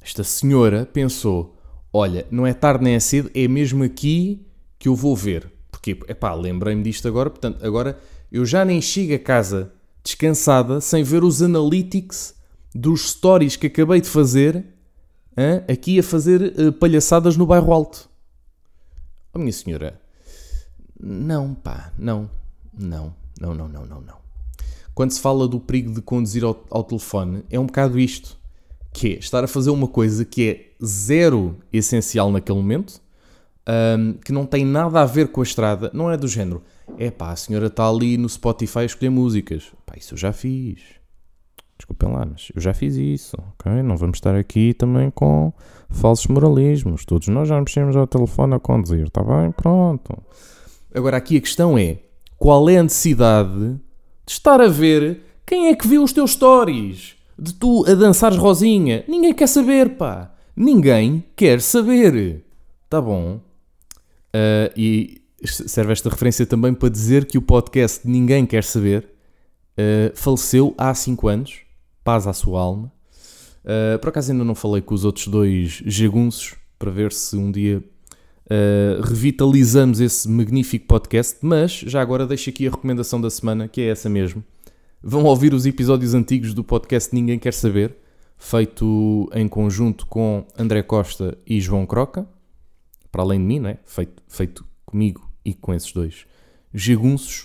esta 0.00 0.22
senhora, 0.22 0.86
pensou: 0.86 1.58
olha, 1.92 2.26
não 2.30 2.46
é 2.46 2.54
tarde 2.54 2.84
nem 2.84 2.94
é 2.94 3.00
cedo, 3.00 3.30
é 3.34 3.48
mesmo 3.48 3.82
aqui 3.82 4.46
que 4.82 4.88
eu 4.88 4.96
vou 4.96 5.14
ver. 5.14 5.48
Porque, 5.70 5.92
epá, 6.08 6.34
lembrei-me 6.34 6.82
disto 6.82 7.06
agora, 7.06 7.30
portanto, 7.30 7.64
agora 7.64 8.00
eu 8.32 8.44
já 8.44 8.64
nem 8.64 8.82
chego 8.82 9.14
a 9.14 9.18
casa 9.18 9.72
descansada 10.02 10.80
sem 10.80 11.04
ver 11.04 11.22
os 11.22 11.40
analytics 11.40 12.34
dos 12.74 13.10
stories 13.10 13.54
que 13.54 13.68
acabei 13.68 14.00
de 14.00 14.08
fazer 14.08 14.56
hein, 15.36 15.62
aqui 15.72 16.00
a 16.00 16.02
fazer 16.02 16.52
uh, 16.58 16.72
palhaçadas 16.72 17.36
no 17.36 17.46
bairro 17.46 17.72
alto. 17.72 18.10
Oh, 19.32 19.38
minha 19.38 19.52
senhora, 19.52 20.00
não, 21.00 21.54
pá, 21.54 21.92
não, 21.96 22.28
não, 22.76 23.14
não, 23.40 23.54
não, 23.54 23.68
não, 23.68 23.86
não, 23.86 24.00
não. 24.00 24.16
Quando 24.96 25.12
se 25.12 25.20
fala 25.20 25.46
do 25.46 25.60
perigo 25.60 25.94
de 25.94 26.02
conduzir 26.02 26.42
ao, 26.42 26.66
ao 26.70 26.82
telefone, 26.82 27.44
é 27.48 27.58
um 27.58 27.66
bocado 27.66 28.00
isto, 28.00 28.36
que 28.92 29.14
é 29.14 29.18
estar 29.20 29.44
a 29.44 29.48
fazer 29.48 29.70
uma 29.70 29.86
coisa 29.86 30.24
que 30.24 30.48
é 30.48 30.84
zero 30.84 31.56
essencial 31.72 32.32
naquele 32.32 32.58
momento, 32.58 33.00
um, 33.68 34.14
que 34.14 34.32
não 34.32 34.44
tem 34.44 34.64
nada 34.64 35.00
a 35.00 35.06
ver 35.06 35.28
com 35.28 35.40
a 35.40 35.44
estrada, 35.44 35.90
não 35.92 36.10
é 36.10 36.16
do 36.16 36.28
género. 36.28 36.62
É 36.98 37.10
pá, 37.10 37.30
a 37.30 37.36
senhora 37.36 37.66
está 37.66 37.88
ali 37.88 38.16
no 38.16 38.28
Spotify 38.28 38.80
a 38.80 38.84
escolher 38.84 39.10
músicas. 39.10 39.72
Pá, 39.86 39.94
isso 39.96 40.14
eu 40.14 40.18
já 40.18 40.32
fiz. 40.32 40.80
Desculpem 41.78 42.12
lá, 42.12 42.24
mas 42.24 42.52
eu 42.54 42.60
já 42.60 42.72
fiz 42.72 42.94
isso, 42.94 43.36
ok? 43.54 43.82
Não 43.82 43.96
vamos 43.96 44.18
estar 44.18 44.36
aqui 44.36 44.72
também 44.72 45.10
com 45.10 45.52
falsos 45.90 46.26
moralismos. 46.28 47.04
Todos 47.04 47.28
nós 47.28 47.48
já 47.48 47.60
mexemos 47.60 47.96
ao 47.96 48.06
telefone 48.06 48.54
a 48.54 48.60
conduzir, 48.60 49.06
está 49.06 49.22
bem? 49.22 49.50
Pronto. 49.50 50.16
Agora 50.94 51.16
aqui 51.16 51.36
a 51.36 51.40
questão 51.40 51.76
é: 51.76 51.98
qual 52.38 52.68
é 52.68 52.78
a 52.78 52.82
necessidade 52.82 53.74
de 54.26 54.32
estar 54.32 54.60
a 54.60 54.68
ver 54.68 55.22
quem 55.44 55.68
é 55.68 55.74
que 55.74 55.88
viu 55.88 56.02
os 56.02 56.12
teus 56.12 56.32
stories? 56.32 57.16
De 57.38 57.52
tu 57.52 57.84
a 57.88 57.94
dançares 57.94 58.36
rosinha? 58.36 59.04
Ninguém 59.08 59.34
quer 59.34 59.48
saber, 59.48 59.96
pá. 59.96 60.32
Ninguém 60.54 61.24
quer 61.34 61.60
saber. 61.60 62.44
Tá 62.88 63.00
bom. 63.00 63.40
Uh, 64.34 64.72
e 64.74 65.22
serve 65.44 65.92
esta 65.92 66.08
referência 66.08 66.46
também 66.46 66.72
para 66.72 66.88
dizer 66.88 67.26
que 67.26 67.36
o 67.36 67.42
podcast 67.42 68.08
Ninguém 68.08 68.46
Quer 68.46 68.64
Saber 68.64 69.06
uh, 69.76 70.16
faleceu 70.16 70.74
há 70.78 70.94
5 70.94 71.28
anos. 71.28 71.60
Paz 72.02 72.26
à 72.26 72.32
sua 72.32 72.60
alma. 72.60 72.92
Uh, 73.64 73.98
por 74.00 74.08
acaso 74.08 74.32
ainda 74.32 74.42
não 74.42 74.54
falei 74.54 74.80
com 74.80 74.94
os 74.94 75.04
outros 75.04 75.28
dois 75.28 75.82
jagunços 75.84 76.56
para 76.78 76.90
ver 76.90 77.12
se 77.12 77.36
um 77.36 77.50
dia 77.50 77.82
revitalizamos 79.02 79.98
esse 79.98 80.28
magnífico 80.28 80.86
podcast, 80.86 81.38
mas 81.40 81.72
já 81.72 82.02
agora 82.02 82.26
deixo 82.26 82.50
aqui 82.50 82.66
a 82.66 82.70
recomendação 82.70 83.18
da 83.18 83.30
semana, 83.30 83.66
que 83.66 83.80
é 83.80 83.86
essa 83.86 84.10
mesmo. 84.10 84.44
Vão 85.02 85.24
ouvir 85.24 85.54
os 85.54 85.64
episódios 85.64 86.12
antigos 86.12 86.52
do 86.52 86.62
podcast 86.62 87.14
Ninguém 87.14 87.38
Quer 87.38 87.54
Saber, 87.54 87.96
feito 88.36 89.30
em 89.32 89.48
conjunto 89.48 90.04
com 90.06 90.44
André 90.58 90.82
Costa 90.82 91.38
e 91.46 91.62
João 91.62 91.86
Croca 91.86 92.28
para 93.12 93.22
além 93.22 93.38
de 93.38 93.44
mim, 93.44 93.60
não 93.60 93.68
é? 93.68 93.78
feito, 93.84 94.22
feito 94.26 94.66
comigo 94.86 95.30
e 95.44 95.52
com 95.52 95.74
esses 95.74 95.92
dois 95.92 96.26
jagunços. 96.72 97.44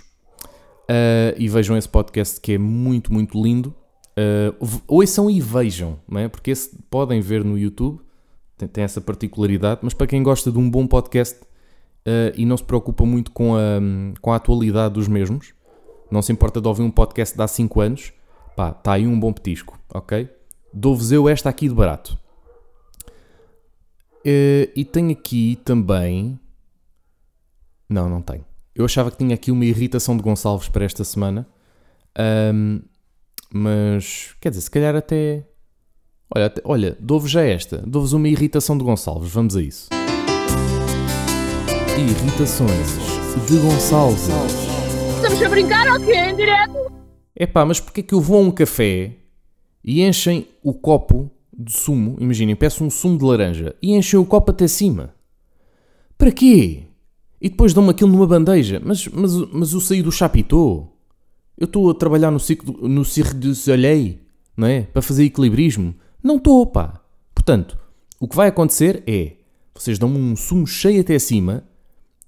Uh, 0.90 1.36
e 1.38 1.50
vejam 1.50 1.76
esse 1.76 1.90
podcast 1.90 2.40
que 2.40 2.54
é 2.54 2.58
muito, 2.58 3.12
muito 3.12 3.42
lindo. 3.42 3.76
Uh, 4.18 4.82
ouçam 4.88 5.30
e 5.30 5.42
vejam, 5.42 6.00
não 6.08 6.22
é? 6.22 6.30
porque 6.30 6.50
esse 6.50 6.76
podem 6.90 7.20
ver 7.20 7.44
no 7.44 7.60
YouTube, 7.60 8.00
tem, 8.58 8.68
tem 8.68 8.84
essa 8.84 9.02
particularidade, 9.02 9.82
mas 9.84 9.94
para 9.94 10.08
quem 10.08 10.24
gosta 10.24 10.52
de 10.52 10.58
um 10.58 10.68
bom 10.68 10.88
podcast 10.88 11.40
uh, 11.44 12.34
e 12.36 12.46
não 12.46 12.58
se 12.58 12.64
preocupa 12.64 13.06
muito 13.06 13.32
com 13.32 13.56
a, 13.56 13.80
com 14.20 14.32
a 14.32 14.38
atualidade 14.38 14.96
dos 14.96 15.08
mesmos, 15.08 15.54
não 16.10 16.22
se 16.22 16.32
importa 16.32 16.62
de 16.62 16.68
ouvir 16.68 16.82
um 16.82 16.90
podcast 16.90 17.36
de 17.36 17.44
há 17.44 17.48
5 17.48 17.82
anos, 17.82 18.14
pá, 18.56 18.70
está 18.70 18.94
aí 18.94 19.06
um 19.06 19.20
bom 19.20 19.32
petisco, 19.32 19.78
ok? 19.94 20.28
Dou-vos 20.74 21.12
eu 21.12 21.28
esta 21.30 21.50
aqui 21.50 21.68
de 21.68 21.76
barato. 21.76 22.18
Uh, 24.28 24.68
e 24.76 24.84
tenho 24.84 25.12
aqui 25.12 25.58
também. 25.64 26.38
Não, 27.88 28.10
não 28.10 28.22
tenho. 28.22 28.44
Eu 28.76 28.84
achava 28.84 29.10
que 29.10 29.18
tinha 29.18 29.34
aqui 29.34 29.52
uma 29.52 29.64
irritação 29.64 30.18
de 30.18 30.22
Gonçalves 30.22 30.68
para 30.68 30.84
esta 30.84 31.06
semana. 31.06 31.48
Um, 32.54 32.82
mas, 33.54 34.36
quer 34.42 34.50
dizer, 34.50 34.62
se 34.64 34.70
calhar 34.70 34.94
até. 34.98 35.48
Olha, 36.36 36.48
até, 36.48 36.62
olha 36.66 36.98
dou-vos 37.00 37.32
já 37.32 37.42
esta. 37.42 37.78
Dou-vos 37.88 38.12
uma 38.12 38.28
irritação 38.28 38.78
de 38.78 38.84
Gonçalves. 38.84 39.32
Vamos 39.32 39.56
a 39.56 39.62
isso. 39.62 39.88
Irritações 41.98 42.98
de 43.48 43.58
Gonçalves. 43.60 44.28
Estamos 45.16 45.42
a 45.42 45.48
brincar 45.48 45.88
ou 45.88 46.06
quê? 46.06 46.14
Em 46.14 46.36
direto? 46.36 46.92
Epá, 47.34 47.64
mas 47.64 47.80
porquê 47.80 48.02
é 48.02 48.04
que 48.04 48.14
eu 48.14 48.20
vou 48.20 48.40
a 48.40 48.42
um 48.42 48.52
café 48.52 49.14
e 49.82 50.04
enchem 50.04 50.50
o 50.62 50.74
copo 50.74 51.32
de 51.58 51.72
sumo, 51.72 52.16
imaginem, 52.20 52.56
peço 52.56 52.84
um 52.84 52.90
sumo 52.90 53.18
de 53.18 53.26
laranja 53.26 53.76
e 53.82 53.96
enchem 53.96 54.20
o 54.20 54.26
copo 54.26 54.52
até 54.52 54.68
cima. 54.68 55.16
Para 56.18 56.32
quê? 56.32 56.84
E 57.42 57.50
depois 57.50 57.74
dão-me 57.74 57.90
aquilo 57.90 58.12
numa 58.12 58.28
bandeja. 58.28 58.82
Mas, 58.84 59.08
mas, 59.08 59.34
mas 59.52 59.74
eu 59.74 59.82
saí 59.82 60.02
do 60.02 60.12
chapitô. 60.12 60.88
Eu 61.58 61.66
estou 61.66 61.90
a 61.90 61.96
trabalhar 61.96 62.30
no 62.30 62.40
ciclo, 62.40 62.88
no 62.88 63.04
circo 63.04 63.34
de 63.36 63.56
Soleil, 63.56 64.20
não 64.56 64.68
é? 64.68 64.82
Para 64.82 65.02
fazer 65.02 65.24
equilibrismo. 65.24 65.96
Não 66.24 66.38
estou, 66.38 66.66
pá. 66.66 67.02
Portanto, 67.34 67.78
o 68.20 68.28
que 68.28 68.36
vai 68.36 68.48
acontecer 68.48 69.04
é, 69.08 69.34
vocês 69.74 69.98
dão-me 69.98 70.18
um 70.18 70.36
sumo 70.36 70.68
cheio 70.68 71.02
até 71.02 71.18
cima 71.18 71.64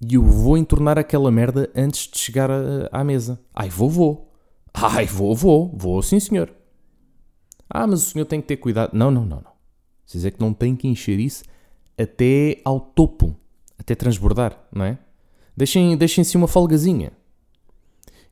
e 0.00 0.14
eu 0.14 0.22
vou 0.22 0.56
entornar 0.56 0.98
aquela 0.98 1.30
merda 1.30 1.70
antes 1.74 2.08
de 2.08 2.18
chegar 2.18 2.50
à 2.90 3.04
mesa. 3.04 3.38
Ai, 3.54 3.68
vou, 3.68 3.90
vou. 3.90 4.32
Ai, 4.72 5.06
vou, 5.06 5.34
vou. 5.34 5.72
Vou, 5.76 6.02
sim, 6.02 6.18
senhor. 6.18 6.50
Ah, 7.70 7.86
mas 7.86 8.02
o 8.02 8.10
senhor 8.10 8.24
tem 8.24 8.40
que 8.40 8.48
ter 8.48 8.56
cuidado. 8.56 8.90
Não, 8.92 9.10
não, 9.10 9.24
não, 9.24 9.36
não. 9.36 9.52
Vocês 10.04 10.24
é 10.24 10.30
que 10.30 10.40
não 10.40 10.52
têm 10.52 10.74
que 10.74 10.88
encher 10.88 11.20
isso 11.20 11.44
até 11.96 12.60
ao 12.64 12.80
topo, 12.80 13.36
até 13.78 13.94
transbordar, 13.94 14.58
não 14.72 14.84
é? 14.84 14.98
Deixem, 15.56 15.96
deixem-se 15.96 16.36
uma 16.36 16.48
folgazinha. 16.48 17.12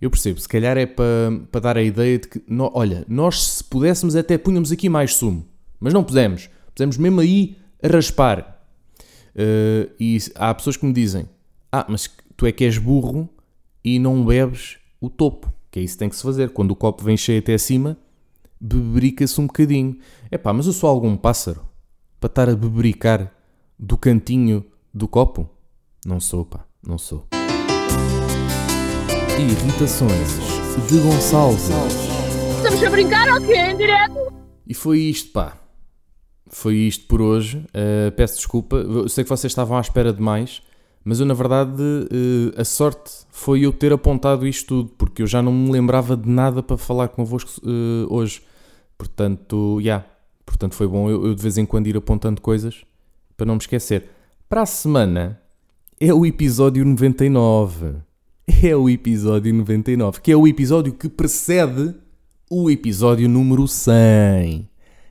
Eu 0.00 0.10
percebo, 0.10 0.40
se 0.40 0.48
calhar 0.48 0.76
é 0.76 0.86
para, 0.86 1.30
para 1.50 1.60
dar 1.60 1.76
a 1.76 1.82
ideia 1.82 2.18
de 2.18 2.28
que, 2.28 2.42
no, 2.48 2.70
olha, 2.74 3.04
nós 3.08 3.42
se 3.42 3.64
pudéssemos 3.64 4.16
até 4.16 4.38
punhamos 4.38 4.72
aqui 4.72 4.88
mais 4.88 5.14
sumo, 5.14 5.46
mas 5.78 5.92
não 5.92 6.02
pusemos. 6.02 6.48
Pusemos 6.74 6.96
mesmo 6.96 7.20
aí 7.20 7.56
a 7.82 7.88
raspar. 7.88 8.64
Uh, 9.34 9.90
e 10.00 10.18
há 10.34 10.54
pessoas 10.54 10.76
que 10.76 10.86
me 10.86 10.92
dizem: 10.92 11.28
Ah, 11.70 11.86
mas 11.88 12.10
tu 12.36 12.46
é 12.46 12.52
que 12.52 12.64
és 12.64 12.78
burro 12.78 13.28
e 13.84 13.98
não 13.98 14.24
bebes 14.24 14.78
o 15.00 15.10
topo. 15.10 15.52
Que 15.70 15.80
é 15.80 15.82
isso 15.82 15.94
que 15.94 15.98
tem 15.98 16.08
que 16.08 16.16
se 16.16 16.22
fazer. 16.22 16.50
Quando 16.50 16.70
o 16.70 16.76
copo 16.76 17.04
vem 17.04 17.16
cheio 17.16 17.40
até 17.40 17.54
acima, 17.54 17.96
beberica-se 18.60 19.40
um 19.40 19.46
bocadinho. 19.46 19.98
É 20.30 20.38
pá, 20.38 20.52
mas 20.52 20.66
eu 20.66 20.72
sou 20.72 20.88
algum 20.88 21.16
pássaro 21.16 21.66
para 22.20 22.28
estar 22.28 22.48
a 22.48 22.56
bebericar 22.56 23.32
do 23.78 23.96
cantinho 23.96 24.64
do 24.92 25.06
copo? 25.06 25.48
Não 26.04 26.20
sou, 26.20 26.44
pá, 26.44 26.64
não 26.86 26.98
sou. 26.98 27.26
Irritações 29.38 30.58
de 30.88 30.98
Gonçalves. 31.00 31.68
Estamos 32.56 32.82
a 32.82 32.90
brincar 32.90 33.28
ou 33.28 33.40
quê? 33.46 33.54
Em 33.54 33.76
direto? 33.76 34.32
E 34.66 34.74
foi 34.74 34.98
isto, 35.00 35.32
pá. 35.32 35.56
Foi 36.50 36.74
isto 36.74 37.06
por 37.06 37.20
hoje. 37.20 37.58
Uh, 37.68 38.10
peço 38.16 38.36
desculpa. 38.36 38.76
Eu 38.76 39.08
sei 39.08 39.24
que 39.24 39.30
vocês 39.30 39.50
estavam 39.50 39.76
à 39.76 39.80
espera 39.80 40.12
de 40.12 40.20
mais, 40.20 40.62
mas 41.04 41.20
eu, 41.20 41.26
na 41.26 41.34
verdade, 41.34 41.80
uh, 41.80 42.60
a 42.60 42.64
sorte 42.64 43.10
foi 43.30 43.60
eu 43.60 43.72
ter 43.72 43.92
apontado 43.92 44.46
isto 44.46 44.66
tudo, 44.66 44.90
porque 44.96 45.22
eu 45.22 45.26
já 45.26 45.40
não 45.40 45.52
me 45.52 45.70
lembrava 45.70 46.16
de 46.16 46.28
nada 46.28 46.62
para 46.62 46.76
falar 46.76 47.08
convosco 47.08 47.50
uh, 47.62 48.12
hoje. 48.12 48.42
Portanto, 48.98 49.78
já. 49.80 49.84
Yeah. 49.84 50.06
Portanto, 50.44 50.74
foi 50.74 50.88
bom 50.88 51.08
eu, 51.08 51.26
eu 51.26 51.34
de 51.34 51.42
vez 51.42 51.56
em 51.56 51.64
quando 51.64 51.86
ir 51.86 51.96
apontando 51.96 52.40
coisas 52.40 52.84
para 53.36 53.46
não 53.46 53.54
me 53.54 53.60
esquecer. 53.60 54.10
Para 54.48 54.62
a 54.62 54.66
semana 54.66 55.40
é 56.00 56.12
o 56.12 56.26
episódio 56.26 56.84
99. 56.84 57.96
É 58.62 58.74
o 58.74 58.88
episódio 58.88 59.52
99, 59.54 60.22
que 60.22 60.32
é 60.32 60.36
o 60.36 60.46
episódio 60.46 60.94
que 60.94 61.06
precede 61.06 61.94
o 62.50 62.70
episódio 62.70 63.28
número 63.28 63.68
100. 63.68 64.66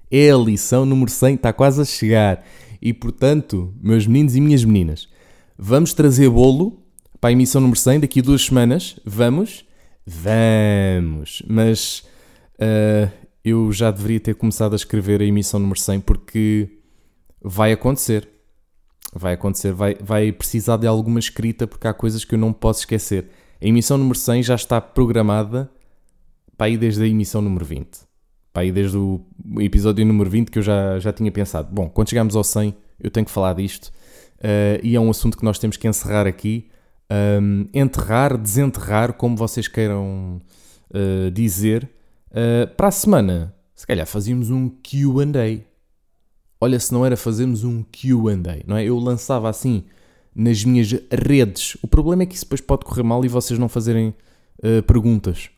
É 0.10 0.32
a 0.32 0.38
lição 0.38 0.88
número 0.88 1.12
100, 1.12 1.36
está 1.36 1.54
quase 1.54 1.80
a 1.80 1.86
chegar. 1.86 2.44
E 2.82 2.92
portanto, 2.94 3.72
meus 3.80 4.08
meninos 4.08 4.36
e 4.36 4.42
minhas 4.42 4.66
meninas, 4.66 5.08
vamos 5.56 5.94
trazer 5.94 6.30
bolo 6.30 6.82
para 7.22 7.30
a 7.30 7.34
emissão 7.34 7.62
número 7.62 7.80
100 7.80 8.02
daqui 8.02 8.20
a 8.22 8.24
duas 8.24 8.42
semanas. 8.42 9.00
Vamos? 9.06 9.64
Vamos! 10.06 11.44
Mas 11.48 12.04
uh, 12.56 13.12
eu 13.50 13.72
já 13.72 13.92
deveria 13.92 14.20
ter 14.20 14.36
começado 14.36 14.74
a 14.74 14.76
escrever 14.76 15.22
a 15.22 15.26
emissão 15.26 15.60
número 15.60 15.80
100 15.80 16.02
porque 16.02 16.70
vai 17.42 17.72
acontecer. 17.72 18.28
Vai 19.14 19.34
acontecer, 19.34 19.72
vai, 19.72 19.96
vai 19.96 20.32
precisar 20.32 20.78
de 20.78 20.86
alguma 20.86 21.20
escrita 21.20 21.66
porque 21.66 21.88
há 21.88 21.94
coisas 21.94 22.26
que 22.26 22.36
eu 22.36 22.40
não 22.40 22.52
posso 22.52 22.82
esquecer. 22.82 23.30
A 23.62 23.66
emissão 23.66 23.98
número 23.98 24.18
100 24.18 24.44
já 24.44 24.56
está 24.56 24.82
programada 24.82 25.70
para 26.58 26.70
ir 26.70 26.78
desde 26.78 27.04
a 27.04 27.08
emissão 27.08 27.42
número 27.42 27.66
20. 27.66 27.88
Para 28.52 28.66
ir 28.66 28.72
desde 28.72 28.98
o 28.98 29.22
episódio 29.60 30.06
número 30.06 30.30
20 30.30 30.52
que 30.52 30.60
eu 30.60 30.64
já, 30.64 31.00
já 31.00 31.14
tinha 31.14 31.32
pensado. 31.32 31.70
Bom, 31.72 31.90
quando 31.90 32.10
chegarmos 32.10 32.36
ao 32.36 32.44
100 32.44 32.76
eu 33.00 33.12
tenho 33.12 33.26
que 33.26 33.32
falar 33.32 33.54
disto. 33.54 33.92
Uh, 34.40 34.80
e 34.84 34.96
é 34.96 35.00
um 35.00 35.10
assunto 35.10 35.38
que 35.38 35.44
nós 35.44 35.58
temos 35.60 35.78
que 35.78 35.88
encerrar 35.88 36.28
aqui. 36.28 36.70
Um, 37.10 37.68
enterrar, 37.74 38.38
desenterrar, 38.38 39.14
como 39.14 39.36
vocês 39.36 39.68
queiram 39.68 40.42
uh, 40.92 41.32
dizer. 41.32 41.90
Uh, 42.38 42.68
para 42.76 42.90
a 42.90 42.92
semana, 42.92 43.56
se 43.74 43.88
calhar 43.88 44.06
fazíamos 44.06 44.52
um 44.52 44.70
QA. 44.70 45.66
Olha, 46.62 46.80
se 46.80 46.94
não 46.94 47.04
era 47.04 47.18
fazermos 47.18 47.64
um 47.64 47.84
QA, 47.84 48.64
não 48.68 48.78
é? 48.78 48.84
Eu 48.84 49.00
lançava 49.00 49.50
assim 49.50 49.86
nas 50.36 50.64
minhas 50.64 50.92
redes. 51.12 51.76
O 51.82 51.88
problema 51.88 52.22
é 52.22 52.26
que 52.28 52.36
isso 52.36 52.46
depois 52.46 52.62
pode 52.62 52.86
correr 52.86 53.02
mal 53.02 53.26
e 53.26 53.28
vocês 53.28 53.60
não 53.60 53.68
fazerem 53.68 54.14
uh, 54.60 54.84
perguntas. 54.84 55.50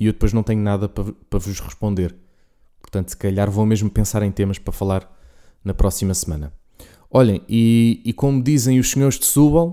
E 0.00 0.06
eu 0.06 0.12
depois 0.14 0.32
não 0.32 0.42
tenho 0.42 0.62
nada 0.62 0.88
para, 0.88 1.12
para 1.28 1.38
vos 1.38 1.60
responder. 1.60 2.14
Portanto, 2.80 3.10
se 3.10 3.16
calhar 3.16 3.50
vou 3.50 3.66
mesmo 3.66 3.90
pensar 3.90 4.22
em 4.22 4.32
temas 4.32 4.58
para 4.58 4.72
falar 4.72 5.10
na 5.62 5.74
próxima 5.74 6.14
semana. 6.14 6.50
Olhem, 7.10 7.42
e, 7.46 8.00
e 8.06 8.12
como 8.14 8.42
dizem 8.42 8.78
os 8.78 8.90
senhores 8.90 9.18
de 9.18 9.26
Subal, 9.26 9.70